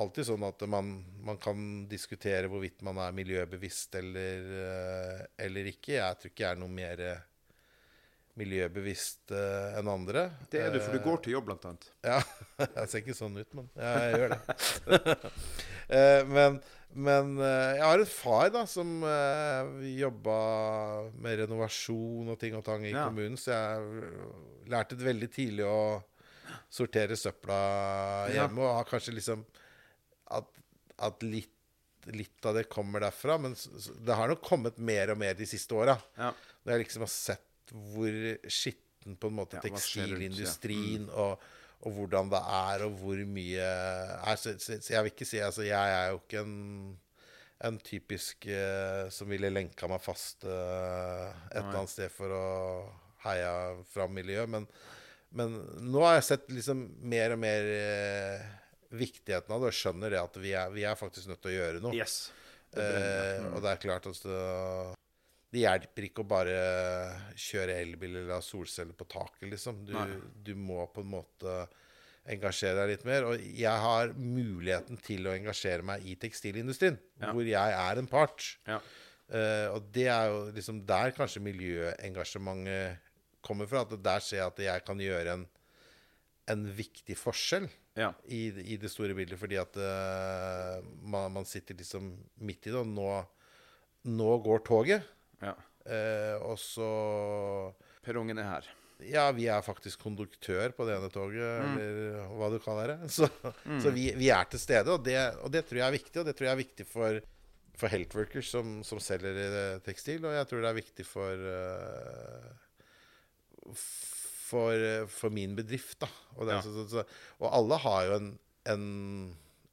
alltid 0.00 0.26
sånn 0.26 0.42
at 0.48 0.62
man, 0.70 0.88
man 1.22 1.38
kan 1.42 1.86
diskutere 1.90 2.48
hvorvidt 2.50 2.82
man 2.86 2.98
er 3.04 3.14
miljøbevisst 3.14 3.94
eller, 4.00 4.48
eh, 4.64 5.22
eller 5.46 5.70
ikke. 5.70 5.96
Jeg 6.00 6.18
tror 6.20 6.32
ikke 6.32 6.44
jeg 6.46 6.50
er 6.56 6.60
noe 6.62 6.74
mer 6.74 7.04
miljøbevisst 8.34 9.30
uh, 9.30 9.76
enn 9.78 9.86
andre. 9.92 10.24
Det 10.50 10.58
er 10.64 10.72
du, 10.74 10.80
for 10.82 10.90
du 10.90 10.98
Eh, 10.98 11.04
går 11.04 11.20
til 11.22 11.36
jobb, 11.36 11.44
blant 11.52 11.66
annet. 11.70 11.84
ja, 12.10 12.16
jeg 12.64 12.88
ser 12.90 13.02
ikke 13.04 13.14
sånn 13.14 13.36
ut, 13.38 13.52
men 13.54 13.68
jeg 13.78 14.16
gjør 14.18 14.34
det. 14.34 15.18
Men 16.34 16.58
men 16.94 17.32
jeg 17.42 17.82
har 17.82 17.98
en 17.98 18.06
far 18.06 18.50
da 18.54 18.60
som 18.70 18.86
jobba 19.82 20.34
med 21.18 21.40
renovasjon 21.40 22.28
og 22.30 22.38
ting 22.38 22.54
og 22.54 22.62
tang 22.66 22.84
i 22.86 22.92
Ja. 22.92 23.08
kommunen, 23.08 23.34
så 23.34 23.50
jeg 23.50 24.68
lærte 24.70 24.94
det 24.94 25.02
veldig 25.08 25.28
tidlig 25.34 25.66
å 25.66 25.80
sortere 26.70 27.18
søpla 27.18 27.58
Ja. 28.30 28.44
hjemme, 28.46 28.62
og 28.62 28.76
har 28.78 28.86
kanskje 28.86 29.16
liksom 29.18 29.42
at, 30.32 30.48
at 31.08 31.24
litt, 31.26 31.52
litt 32.12 32.46
av 32.46 32.56
det 32.58 32.66
kommer 32.72 33.04
derfra. 33.04 33.38
Men 33.40 33.56
det 34.06 34.16
har 34.18 34.30
nok 34.30 34.44
kommet 34.44 34.78
mer 34.78 35.14
og 35.14 35.20
mer 35.20 35.36
de 35.38 35.48
siste 35.48 35.76
åra. 35.76 35.96
Ja. 36.18 36.32
Når 36.64 36.74
jeg 36.74 36.84
liksom 36.86 37.04
har 37.06 37.12
sett 37.12 37.74
hvor 37.74 38.16
skitten 38.52 39.16
på 39.20 39.28
en 39.30 39.38
måte 39.38 39.58
Ja, 39.58 39.62
tekstilindustrien 39.64 40.34
ja. 40.36 40.48
tekstilindustrien 40.48 41.06
og, 41.12 41.46
og 41.84 41.96
hvordan 41.98 42.32
det 42.32 42.40
er, 42.56 42.84
og 42.86 42.98
hvor 43.00 43.22
mye 43.28 43.68
er. 43.68 44.36
Så, 44.40 44.56
så, 44.58 44.78
så 44.80 44.94
jeg 44.96 45.06
vil 45.06 45.14
ikke 45.14 45.28
si 45.28 45.40
Altså, 45.44 45.64
jeg 45.66 45.96
er 46.00 46.10
jo 46.12 46.20
ikke 46.22 46.44
en, 46.44 46.58
en 47.68 47.78
typisk 47.84 48.48
eh, 48.52 49.06
som 49.12 49.30
ville 49.32 49.52
lenka 49.52 49.88
meg 49.90 50.02
fast 50.04 50.44
eh, 50.48 51.28
et 51.52 51.62
eller 51.62 51.80
annet 51.82 51.92
sted 51.92 52.12
for 52.12 52.32
å 52.36 52.44
heie 53.24 53.52
fram 53.92 54.12
miljøet. 54.16 54.50
Men, 54.52 54.68
men 55.34 55.56
nå 55.84 56.04
har 56.04 56.18
jeg 56.18 56.28
sett 56.30 56.52
liksom 56.52 56.86
mer 57.04 57.36
og 57.36 57.40
mer 57.44 57.70
eh, 57.76 58.44
viktigheten 58.98 59.54
av 59.54 59.62
det, 59.64 59.70
og 59.72 59.78
skjønner 59.78 60.14
det 60.14 60.20
at 60.22 60.36
vi 60.42 60.52
er, 60.56 60.72
vi 60.74 60.84
er 60.88 60.98
faktisk 60.98 61.30
nødt 61.30 61.42
til 61.44 61.52
å 61.52 61.56
gjøre 61.58 61.84
noe. 61.84 61.94
Yes. 61.98 62.18
Det 62.74 62.84
Eh, 62.84 63.44
og 63.54 63.60
det 63.62 63.70
er 63.70 63.78
klart 63.84 64.06
at 64.10 64.24
det, 64.26 64.38
det 65.54 65.60
hjelper 65.62 66.06
ikke 66.08 66.24
å 66.24 66.26
bare 66.26 66.54
kjøre 67.38 67.76
elbil 67.84 68.16
eller 68.16 68.32
ha 68.34 68.40
solceller 68.42 68.96
på 68.98 69.06
taket, 69.06 69.46
liksom. 69.52 69.84
Du, 69.86 69.94
du 70.42 70.54
må 70.58 70.80
på 70.90 71.04
en 71.04 71.12
måte 71.12 71.54
engasjere 72.34 72.80
deg 72.80 72.90
litt 72.96 73.04
mer. 73.06 73.28
Og 73.28 73.38
jeg 73.44 73.84
har 73.84 74.10
muligheten 74.18 74.98
til 75.06 75.28
å 75.30 75.36
engasjere 75.36 75.86
meg 75.86 76.02
i 76.08 76.16
tekstilindustrien, 76.18 76.98
Ja. 77.22 77.30
hvor 77.30 77.46
jeg 77.46 77.78
er 77.78 78.00
en 78.02 78.10
part. 78.10 78.42
Ja. 78.66 78.80
Eh, 79.30 79.68
og 79.70 79.86
det 79.94 80.08
er 80.10 80.32
jo 80.32 80.40
liksom 80.56 80.82
der 80.88 81.14
kanskje 81.16 81.44
miljøengasjementet 81.46 82.98
kommer 83.44 83.68
fra. 83.70 83.84
At 83.86 83.94
der 84.02 84.24
ser 84.24 84.40
jeg 84.42 84.46
at 84.50 84.58
jeg 84.66 84.84
kan 84.90 84.98
gjøre 84.98 85.38
en, 85.38 85.46
en 86.50 86.66
viktig 86.76 87.16
forskjell 87.22 87.68
Ja. 87.94 88.08
i, 88.26 88.48
i 88.74 88.76
det 88.80 88.90
store 88.90 89.14
bildet, 89.14 89.38
fordi 89.38 89.54
at 89.60 89.76
uh, 89.78 90.80
man, 91.06 91.30
man 91.36 91.44
sitter 91.46 91.76
liksom 91.78 92.08
midt 92.42 92.66
i 92.66 92.72
det, 92.72 92.80
og 92.80 92.88
nå, 92.90 93.10
nå 94.10 94.32
går 94.42 94.64
toget. 94.66 95.06
ja. 95.44 95.54
Uh, 95.84 96.38
og 96.48 96.54
så 96.56 96.86
Perrongen 98.04 98.38
er 98.40 98.46
her. 98.48 98.68
Ja, 99.04 99.26
vi 99.36 99.44
er 99.52 99.60
faktisk 99.60 100.00
konduktør 100.00 100.72
på 100.72 100.86
det 100.88 100.94
ene 100.96 101.10
toget, 101.12 101.42
Mm. 101.66 101.74
eller 101.76 102.30
hva 102.38 102.48
du 102.52 102.56
kan 102.62 102.78
være. 102.78 102.94
Så, 103.12 103.28
så 103.82 103.92
vi, 103.92 104.06
vi 104.16 104.30
er 104.32 104.48
til 104.48 104.62
stede, 104.62 104.88
og 104.94 105.04
det, 105.04 105.18
og 105.44 105.52
det 105.52 105.64
tror 105.68 105.82
jeg 105.82 105.86
er 105.86 105.96
viktig. 105.98 106.20
Og 106.22 106.26
det 106.28 106.34
tror 106.38 106.46
jeg 106.48 106.54
er 106.56 106.62
viktig 106.62 106.86
for, 106.88 107.20
for 107.76 107.92
healthworkers 107.92 108.48
som, 108.54 108.78
som 108.86 109.00
selger 109.02 109.36
eh, 109.44 109.78
tekstil, 109.84 110.24
og 110.24 110.32
jeg 110.38 110.48
tror 110.48 110.64
det 110.64 110.70
er 110.72 110.78
viktig 110.80 111.06
for 111.08 111.44
uh, 111.52 112.50
for, 113.74 114.13
eh, 114.52 115.06
for 115.10 115.32
min 115.34 115.54
bedrift, 115.58 115.98
da. 116.04 116.08
Og, 116.36 116.44
det, 116.48 116.58
Ja. 116.58 116.60
så, 116.62 116.84
så, 116.90 117.04
og 117.40 117.48
alle 117.52 117.78
har 117.84 118.04
jo 118.10 118.18
en, 118.20 118.28
en 118.74 118.84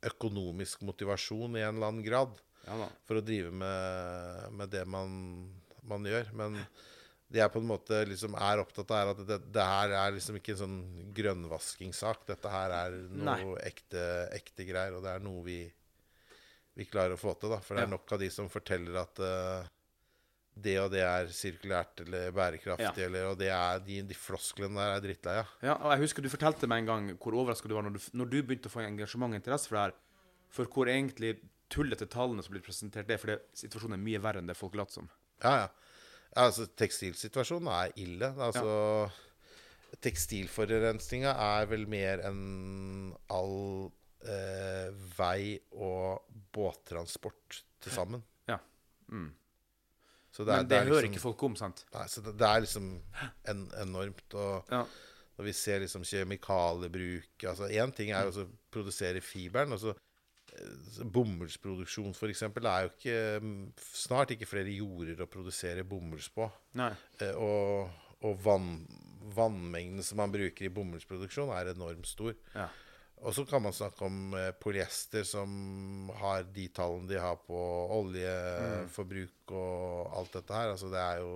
økonomisk 0.08 0.82
motivasjon 0.88 1.58
i 1.60 1.66
en 1.66 1.76
eller 1.76 1.92
annen 1.92 2.06
grad 2.06 2.40
Ja 2.66 2.78
for 3.10 3.18
å 3.20 3.26
drive 3.26 3.52
med, 3.54 4.52
med 4.54 4.70
det 4.74 4.86
man, 4.90 5.12
man 5.88 6.06
gjør. 6.06 6.32
Men 6.38 6.60
det 7.32 7.40
jeg 7.40 7.52
på 7.54 7.62
en 7.62 7.70
måte 7.70 8.02
liksom 8.10 8.36
er 8.36 8.60
opptatt 8.62 8.92
av, 8.92 8.98
er 9.02 9.12
at 9.16 9.22
det, 9.28 9.38
det 9.56 9.64
her 9.66 9.94
er 9.98 10.12
liksom 10.18 10.36
ikke 10.38 10.52
en 10.56 10.60
sånn 10.62 10.80
grønnvaskingssak. 11.16 12.26
Dette 12.28 12.52
her 12.52 12.74
er 12.76 12.98
noe 13.42 13.56
ekte, 13.66 14.04
ekte 14.36 14.66
greier, 14.68 14.98
og 14.98 15.06
det 15.06 15.14
er 15.16 15.24
noe 15.24 15.42
vi, 15.46 15.60
vi 16.78 16.86
klarer 16.92 17.16
å 17.16 17.22
få 17.22 17.34
til. 17.40 17.54
da 17.56 17.62
For 17.64 17.78
det 17.80 17.86
er 17.88 17.94
nok 17.94 18.12
av 18.18 18.20
de 18.22 18.30
som 18.36 18.50
forteller 18.52 19.00
at 19.02 19.22
eh, 19.26 19.70
det 20.56 20.74
og 20.82 20.90
det 20.92 21.00
er 21.06 21.30
sirkulært 21.32 22.02
eller 22.04 22.32
bærekraftig, 22.36 22.98
Ja. 23.00 23.06
eller, 23.08 23.30
og 23.32 23.38
det 23.40 23.48
er 23.56 23.80
de, 23.86 24.02
de 24.04 24.14
flosklene 24.18 24.76
der 24.76 24.96
er 24.98 25.04
drittlei 25.06 25.38
av. 25.40 25.54
Ja, 25.64 25.76
og 25.80 25.92
jeg 25.96 26.04
husker 26.04 26.22
du 26.26 26.30
fortalte 26.30 26.68
meg 26.68 26.84
en 26.84 26.90
gang 26.92 27.08
hvor 27.18 27.38
overraska 27.40 27.70
du 27.72 27.76
var 27.78 27.84
når 27.88 27.96
du, 27.96 28.02
når 28.20 28.30
du 28.34 28.38
begynte 28.44 28.68
å 28.68 28.74
få 28.74 28.84
engasjement 28.84 29.32
og 29.32 29.40
interesse 29.40 29.70
for 29.72 29.78
det 29.80 29.86
her, 29.88 29.96
for 30.52 30.66
hvor 30.76 30.92
egentlig 30.92 31.38
tullete 31.72 32.06
tallene 32.12 32.44
som 32.44 32.52
blir 32.52 32.62
presentert, 32.66 33.08
det 33.08 33.16
er 33.16 33.22
fordi 33.24 33.38
situasjonen 33.64 33.96
er 33.96 34.04
mye 34.04 34.20
verre 34.22 34.42
enn 34.44 34.52
det 34.52 34.58
folk 34.60 34.76
later 34.76 35.00
som. 35.00 35.10
Ja, 35.42 35.54
ja. 35.64 35.68
Altså, 36.42 36.66
tekstilsituasjonen 36.80 37.68
er 37.72 37.92
ille. 38.00 38.30
Altså, 38.40 39.10
Tekstilforurensninga 40.02 41.32
er 41.60 41.66
vel 41.68 41.84
mer 41.92 42.22
enn 42.28 43.12
all 43.32 43.92
eh, 44.24 44.88
vei- 45.18 45.60
og 45.76 46.24
båttransport 46.56 47.62
til 47.84 47.92
sammen. 47.96 48.24
Ja. 48.48 48.58
Mm. 49.12 49.30
Så 50.32 50.46
Men 50.48 50.67
det, 50.67 50.78
er 50.78 50.86
hører 50.86 51.02
liksom- 51.04 51.12
ikke 51.13 51.22
folk 51.22 51.44
om, 51.44 51.56
sant? 51.60 51.86
Nei, 51.94 52.06
så 52.08 52.22
det, 52.24 52.38
det 52.38 52.48
er 52.48 52.62
liksom 52.62 53.02
en, 53.46 53.65
enormt. 53.82 54.34
Og 54.34 54.65
Ja. 54.72 54.86
når 55.38 55.44
vi 55.46 55.52
ser 55.54 55.80
liksom 55.80 56.04
kjemikaliebruk 56.04 57.44
altså 57.50 57.67
Én 57.70 57.94
ting 57.96 58.12
er 58.12 58.30
jo 58.30 58.46
å 58.46 58.50
produsere 58.72 59.20
fiberen. 59.22 59.72
altså 59.72 59.96
Bomullsproduksjon 61.00 62.12
f.eks. 62.15 62.41
er 62.44 62.86
jo 62.86 62.91
ikke 62.91 63.76
snart 63.96 64.34
ikke 64.36 64.48
flere 64.50 64.74
jorder 64.76 65.24
å 65.24 65.28
produsere 65.32 65.84
bomulls 65.88 66.28
på. 66.34 66.50
Nei. 66.80 66.91
Eh, 67.22 67.34
Og, 67.36 67.89
og 68.24 68.38
vann, 68.44 68.86
vannmengden 69.36 70.04
som 70.04 70.17
man 70.22 70.32
bruker 70.34 70.65
i 70.67 70.70
bomullsproduksjon, 70.74 71.50
er 71.56 71.72
enormt 71.74 72.06
stor. 72.10 72.36
Ja. 72.56 72.67
Og 73.22 73.36
så 73.38 73.44
kan 73.46 73.62
man 73.62 73.76
snakke 73.76 74.08
om 74.08 74.34
eh, 74.34 74.50
polyester, 74.58 75.26
som 75.28 76.10
har 76.18 76.48
de 76.50 76.68
tallene 76.74 77.10
de 77.10 77.20
har 77.22 77.38
på 77.46 77.60
oljeforbruk 78.00 79.54
og 79.54 80.16
alt 80.18 80.40
dette 80.40 80.58
her. 80.58 80.72
Altså 80.74 80.90
det 80.90 81.04
er 81.04 81.22
jo 81.22 81.36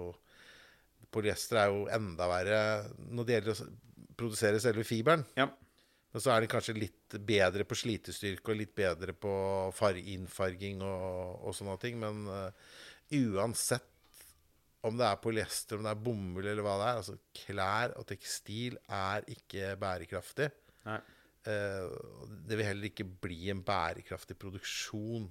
polyester 1.16 1.62
er 1.62 1.70
jo 1.72 1.86
enda 1.96 2.28
verre 2.28 2.62
når 2.98 3.28
det 3.28 3.38
gjelder 3.38 3.54
å 3.54 3.68
produsere 4.18 4.64
selve 4.64 4.86
fiberen. 4.88 5.24
Ja. 5.38 5.48
Men 6.16 6.24
så 6.24 6.32
er 6.32 6.42
de 6.42 6.50
kanskje 6.52 6.78
litt 6.78 7.16
bedre 7.28 7.66
på 7.68 7.78
slitestyrke 7.78 8.54
og 8.54 8.60
litt 8.62 8.74
bedre 8.76 9.14
på 9.14 9.32
far 9.76 9.98
innfarging 10.00 10.80
og, 10.84 11.42
og 11.44 11.56
sånne 11.56 11.76
ting. 11.82 12.00
Men 12.00 12.24
uh, 12.32 12.76
uansett 13.20 13.92
om 14.86 14.96
det 15.00 15.08
er 15.08 15.20
polyester, 15.22 15.78
om 15.78 15.86
det 15.86 15.92
er 15.92 16.06
bomull 16.06 16.46
eller 16.46 16.64
hva 16.64 16.78
det 16.80 16.88
er 16.88 17.00
altså 17.02 17.18
Klær 17.36 17.96
og 18.00 18.08
tekstil 18.08 18.78
er 18.86 19.28
ikke 19.34 19.74
bærekraftig. 19.82 20.50
Nei. 20.88 21.00
Uh, 21.46 21.92
det 22.50 22.58
vil 22.58 22.66
heller 22.66 22.90
ikke 22.90 23.06
bli 23.06 23.52
en 23.54 23.62
bærekraftig 23.66 24.38
produksjon 24.42 25.28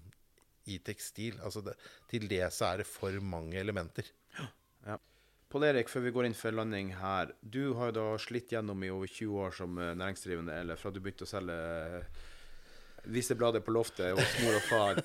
i 0.71 0.79
tekstil. 0.85 1.41
Altså 1.45 1.63
det, 1.65 1.75
til 2.11 2.29
det 2.31 2.45
så 2.55 2.73
er 2.73 2.83
det 2.83 2.89
for 2.89 3.17
mange 3.25 3.59
elementer. 3.61 4.09
Ja. 4.87 4.99
Pål 5.55 5.69
Erik, 5.69 5.91
før 5.93 6.03
vi 6.07 6.11
går 6.15 6.27
inn 6.27 6.35
for 6.35 6.57
landing 6.57 6.95
her. 6.99 7.35
Du 7.41 7.77
har 7.79 7.93
jo 7.93 7.99
da 7.99 8.07
slitt 8.19 8.51
gjennom 8.51 8.81
i 8.83 8.91
over 8.91 9.07
20 9.11 9.43
år 9.45 9.53
som 9.55 9.77
eh, 9.79 9.93
næringsdrivende, 9.95 10.57
eller 10.65 10.81
fra 10.81 10.91
du 10.91 10.99
begynte 10.99 11.29
å 11.29 11.31
selge 11.31 11.59
visse 13.05 13.13
visebladet 13.15 13.63
på 13.63 13.75
loftet 13.77 14.17
hos 14.17 14.35
mor 14.43 14.59
og 14.59 14.67
far. 14.67 14.99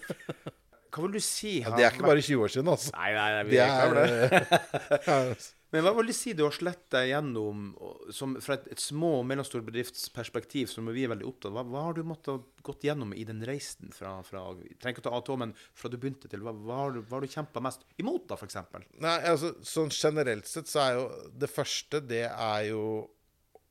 Hva 0.90 1.04
vil 1.04 1.20
du 1.20 1.22
si 1.22 1.60
ja, 1.60 1.70
Det 1.76 1.86
er 1.86 1.94
ikke 1.94 2.08
bare 2.08 2.24
20 2.26 2.44
år 2.48 2.54
siden, 2.56 2.72
altså. 2.74 2.96
Nei, 2.96 3.12
nei, 3.14 3.30
nei 3.36 3.44
vi 3.46 3.58
Det 3.60 3.68
er 3.68 3.94
er, 3.94 5.30
det. 5.30 5.50
Men 5.70 5.84
hva 5.86 5.92
vil 6.00 6.10
du 6.10 6.16
si 6.18 6.32
du 6.34 6.42
har 6.48 6.54
slett 6.56 6.88
deg 6.94 7.12
gjennom 7.12 7.68
som, 8.16 8.34
fra 8.42 8.56
et, 8.58 8.66
et 8.74 8.82
små 8.82 9.20
og 9.20 9.28
mellomstor 9.30 9.62
bedriftsperspektiv, 9.68 10.70
som 10.72 10.90
vi 10.90 11.04
er 11.06 11.12
veldig 11.12 11.28
opptatt 11.30 11.52
av? 11.52 11.60
Hva, 11.60 11.66
hva 11.70 11.84
har 11.86 11.98
du 11.98 12.02
måttet 12.10 12.64
gått 12.66 12.88
gjennom 12.88 13.14
i 13.14 13.26
den 13.28 13.44
reisen 13.46 13.94
fra, 13.94 14.16
fra 14.26 14.48
trenger 14.56 14.98
ikke 14.98 15.06
å 15.06 15.08
ta 15.12 15.14
ATO, 15.20 15.38
men 15.44 15.54
fra 15.78 15.92
du 15.94 16.00
begynte 16.02 16.32
til, 16.32 16.42
hva, 16.46 16.56
hva 16.58 16.82
har 16.82 16.98
du, 16.98 17.04
hva 17.06 17.22
du 17.22 17.30
kjempa 17.30 17.62
mest 17.62 17.86
imot, 18.02 18.26
da, 18.32 18.40
f.eks.? 18.40 18.58
Nei, 18.98 19.16
altså, 19.30 19.54
sånn 19.62 19.94
generelt 19.94 20.50
sett 20.50 20.72
så 20.72 20.84
er 20.88 20.98
jo 20.98 21.06
det 21.46 21.52
første, 21.54 22.02
det 22.02 22.26
er 22.32 22.66
jo 22.72 22.84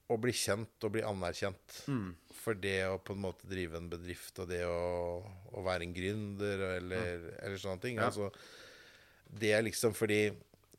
å 0.09 0.17
bli 0.23 0.33
kjent 0.33 0.87
og 0.87 0.95
bli 0.95 1.05
anerkjent. 1.05 1.83
Mm. 1.91 2.13
For 2.39 2.57
det 2.57 2.79
å 2.89 3.01
på 3.03 3.17
en 3.17 3.25
måte 3.27 3.49
drive 3.51 3.77
en 3.77 3.91
bedrift, 3.91 4.39
og 4.41 4.49
det 4.49 4.63
å, 4.65 5.19
å 5.53 5.65
være 5.67 5.85
en 5.85 5.97
gründer, 5.97 6.65
eller, 6.79 7.27
mm. 7.27 7.33
eller 7.43 7.61
sånne 7.61 7.83
ting. 7.83 7.99
Ja. 7.99 8.09
Altså, 8.09 8.31
det 9.29 9.51
er 9.53 9.67
liksom 9.67 9.93
fordi 9.99 10.23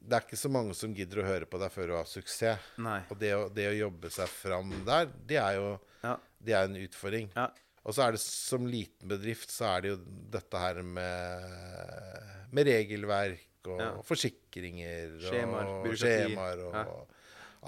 det 0.02 0.16
er 0.18 0.24
ikke 0.26 0.38
så 0.40 0.50
mange 0.52 0.74
som 0.78 0.94
gidder 0.96 1.22
å 1.22 1.28
høre 1.28 1.46
på 1.50 1.60
deg 1.62 1.72
før 1.74 1.88
du 1.92 1.94
har 1.98 2.06
suksess. 2.10 2.60
Nei. 2.82 3.00
Og 3.12 3.18
det 3.20 3.34
å, 3.36 3.48
det 3.54 3.68
å 3.70 3.76
jobbe 3.78 4.10
seg 4.14 4.30
fram 4.32 4.72
der, 4.88 5.10
det 5.28 5.38
er 5.42 5.58
jo 5.60 5.80
Ja. 6.04 6.16
det 6.40 6.54
er 6.56 6.64
en 6.70 6.76
utfordring. 6.80 7.30
Ja. 7.36 7.50
Og 7.86 7.94
så 7.96 8.04
er 8.06 8.12
det 8.16 8.20
som 8.22 8.66
liten 8.68 9.08
bedrift, 9.10 9.50
så 9.52 9.66
er 9.78 9.82
det 9.82 9.90
jo 9.94 10.00
dette 10.32 10.58
her 10.62 10.82
med, 10.84 12.50
med 12.52 12.68
regelverk 12.68 13.46
og 13.70 13.80
Ja. 13.82 13.90
forsikringer 14.08 15.18
Skjemaer, 15.24 15.72
og 15.84 15.96
skjemaer 16.00 16.62
og, 16.68 16.76
Ja. 16.76 16.86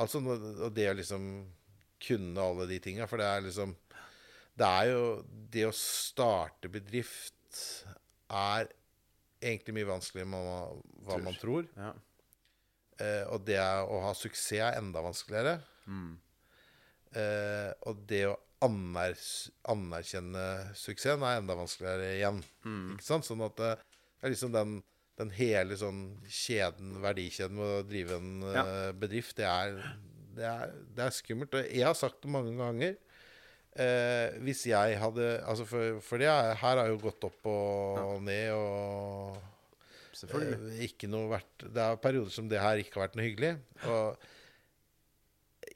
altså, 0.03 0.21
og 0.65 0.73
det 0.73 0.89
å 0.91 0.95
liksom 0.97 1.25
kunne 2.01 2.37
alle 2.41 2.67
de 2.67 2.79
tinga. 2.79 3.07
For 3.07 3.17
det 3.17 3.25
er 3.25 3.41
liksom 3.41 3.75
Det 4.57 4.67
er 4.67 4.85
jo 4.91 5.23
Det 5.49 5.63
å 5.65 5.71
starte 5.73 6.67
bedrift 6.69 7.33
er 8.29 8.67
egentlig 9.41 9.73
mye 9.73 9.87
vanskeligere 9.89 10.27
enn 10.27 10.81
hva 11.05 11.17
man 11.23 11.33
tror. 11.39 11.67
Ja. 11.75 11.93
Eh, 13.01 13.23
og 13.33 13.43
det 13.47 13.57
å 13.61 13.99
ha 14.05 14.13
suksess 14.17 14.59
er 14.59 14.77
enda 14.79 15.01
vanskeligere. 15.03 15.57
Mm. 15.89 16.13
Eh, 17.17 17.71
og 17.89 18.05
det 18.07 18.23
å 18.29 18.37
aner, 18.61 19.17
anerkjenne 19.73 20.45
suksessen 20.77 21.25
er 21.25 21.39
enda 21.41 21.57
vanskeligere 21.57 22.13
igjen. 22.19 22.41
Mm. 22.65 22.95
Ikke 22.95 23.07
sant? 23.07 23.27
Sånn 23.27 23.43
at 23.45 23.57
det 23.57 23.71
er 24.21 24.33
liksom 24.33 24.53
den, 24.53 24.75
den 25.19 25.33
hele 25.33 25.77
sånn 25.79 26.03
kjeden, 26.29 26.99
verdikjeden 27.03 27.57
med 27.57 27.77
å 27.79 27.85
drive 27.89 28.19
en 28.21 28.33
Ja. 28.53 28.65
uh, 28.65 28.91
bedrift, 28.93 29.35
det 29.39 29.47
er, 29.49 29.79
det, 30.37 30.45
er, 30.45 30.75
det 30.93 31.07
er 31.07 31.15
skummelt. 31.15 31.57
Og 31.57 31.73
jeg 31.73 31.87
har 31.87 31.97
sagt 31.97 32.21
det 32.21 32.33
mange 32.33 32.53
ganger. 32.59 32.99
Eh, 33.71 34.35
hvis 34.43 34.65
jeg 34.67 34.97
hadde 34.99 35.27
altså 35.47 35.63
For, 35.63 36.01
for 36.03 36.19
det 36.19 36.27
er, 36.27 36.57
her 36.59 36.75
har 36.81 36.89
jo 36.91 36.97
gått 36.99 37.23
opp 37.23 37.45
og 37.47 38.17
ned 38.25 38.49
og 38.51 39.37
Selvfølgelig. 40.21 40.59
Eh, 40.77 40.85
ikke 40.89 41.09
noe 41.09 41.31
vært, 41.31 41.65
det 41.73 41.81
er 41.87 41.97
perioder 42.03 42.31
som 42.35 42.47
det 42.51 42.61
her 42.61 42.81
ikke 42.83 42.99
har 42.99 43.07
vært 43.07 43.17
noe 43.19 43.25
hyggelig. 43.27 43.51
Og 43.89 44.29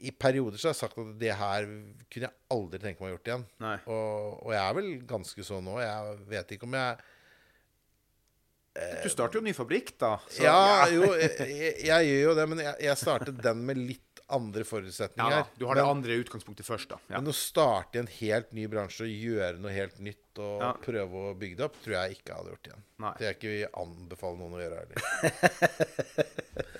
i 0.06 0.12
perioder 0.12 0.60
så 0.60 0.68
har 0.70 0.74
jeg 0.76 0.82
sagt 0.84 0.98
at 1.02 1.12
det 1.22 1.34
her 1.40 1.66
kunne 2.12 2.28
jeg 2.28 2.34
aldri 2.54 2.80
tenke 2.84 3.02
meg 3.02 3.10
å 3.10 3.16
gjort 3.16 3.30
igjen. 3.32 3.46
Og, 3.88 4.40
og 4.46 4.52
jeg 4.54 4.62
er 4.66 4.78
vel 4.80 4.90
ganske 5.10 5.46
sånn 5.48 5.66
nå. 5.66 5.78
Jeg 5.82 6.18
vet 6.34 6.56
ikke 6.58 6.68
om 6.70 6.76
jeg 6.78 7.04
Du 9.06 9.08
starter 9.08 9.40
jo 9.40 9.46
ny 9.46 9.54
fabrikk, 9.56 9.94
da. 10.02 10.18
så- 10.28 10.44
Ja, 10.44 10.86
jo, 10.92 11.14
jeg, 11.16 11.32
jeg, 11.48 11.76
jeg 11.88 12.10
gjør 12.10 12.22
jo 12.26 12.34
det, 12.36 12.48
men 12.52 12.60
jeg, 12.66 12.76
jeg 12.90 12.98
startet 13.00 13.38
den 13.46 13.62
med 13.66 13.78
litt 13.80 14.05
andre 14.30 14.64
forutsetninger. 14.66 15.32
Ja, 15.32 15.44
Du 15.58 15.66
har 15.70 15.76
det 15.76 15.84
men, 15.86 15.98
andre 15.98 16.18
utgangspunktet 16.24 16.66
først, 16.66 16.90
da. 16.90 16.98
Ja. 17.10 17.20
men 17.22 17.30
å 17.30 17.36
starte 17.36 17.96
i 18.00 18.00
en 18.02 18.08
helt 18.20 18.54
ny 18.54 18.66
bransje 18.68 19.06
og 19.06 19.12
gjøre 19.12 19.60
noe 19.62 19.72
helt 19.72 20.00
nytt 20.00 20.40
og 20.40 20.62
Ja. 20.62 20.74
prøve 20.74 21.14
å 21.32 21.36
bygge 21.38 21.58
det 21.58 21.66
opp, 21.66 21.76
tror 21.84 21.94
jeg 22.00 22.18
ikke 22.18 22.32
jeg 22.32 22.36
hadde 22.40 22.50
gjort 22.56 22.68
igjen. 22.72 22.84
Nei. 23.00 23.14
Det 23.20 23.28
er 23.28 23.34
ikke 23.38 23.54
vi 23.54 23.66
anbefaler 23.84 24.38
noen 24.38 24.54
å 24.58 24.64
gjøre 24.64 24.82
heller. 24.82 25.00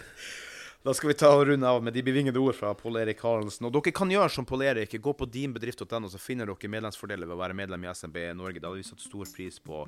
Da 0.86 0.94
skal 0.94 1.08
vi 1.10 1.14
ta 1.18 1.32
og 1.34 1.48
runde 1.50 1.66
av 1.66 1.82
med 1.82 1.96
de 1.98 2.02
bevingede 2.06 2.38
ord 2.38 2.54
fra 2.54 2.70
Pål 2.78 3.00
Erik 3.02 3.18
Karlsen. 3.18 3.66
Og 3.66 3.72
dere 3.74 3.90
kan 3.92 4.06
gjøre 4.14 4.30
som 4.30 4.46
Pål 4.46 4.62
Erik. 4.68 4.92
Gå 5.02 5.14
på 5.18 5.26
dinbedrift.no, 5.26 6.06
så 6.14 6.20
finner 6.22 6.46
dere 6.46 6.70
medlemsfordeler 6.70 7.26
ved 7.26 7.34
å 7.34 7.40
være 7.42 7.56
medlem 7.58 7.88
i 7.88 7.90
SMB 7.90 8.20
Norge. 8.38 8.60
Det 8.62 8.70
hadde 8.70 8.78
vi 8.84 8.86
satt 8.86 9.02
stor 9.02 9.26
pris 9.34 9.58
på. 9.66 9.88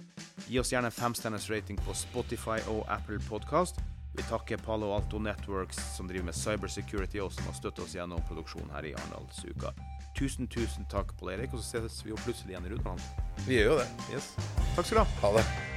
Gi 0.50 0.58
oss 0.58 0.72
gjerne 0.74 0.90
en 0.90 0.98
femstjerners 0.98 1.46
rating 1.54 1.78
på 1.86 1.94
Spotify 1.94 2.58
og 2.74 2.82
Apple 2.90 3.20
Podcast. 3.30 3.78
Vi 4.18 4.24
takker 4.24 4.58
Palo 4.58 4.92
Alto 4.96 5.20
Networks, 5.20 5.78
som 5.96 6.08
driver 6.08 6.26
med 6.26 6.36
cybersecurity, 6.36 7.20
og 7.22 7.32
som 7.34 7.46
har 7.46 7.54
støttet 7.54 7.84
oss 7.86 7.94
gjennom 7.96 8.24
produksjonen 8.26 8.74
her 8.74 8.90
i 8.90 8.96
Arendalsuka. 8.98 9.76
Tusen, 10.18 10.50
tusen 10.50 10.90
takk, 10.90 11.14
Pål 11.20 11.36
Erik, 11.36 11.54
og 11.54 11.62
så 11.62 11.84
ses 11.86 12.02
vi 12.02 12.16
jo 12.16 12.22
plutselig 12.26 12.56
igjen 12.56 12.66
i 12.66 12.74
Rudbanen. 12.74 13.26
Vi 13.46 13.62
gjør 13.62 13.76
jo 13.76 13.82
det. 13.84 13.90
Yes. 14.10 14.34
Takk 14.74 14.90
skal 14.90 14.96
du 14.98 15.04
ha. 15.04 15.10
Ha 15.22 15.36
det. 15.38 15.77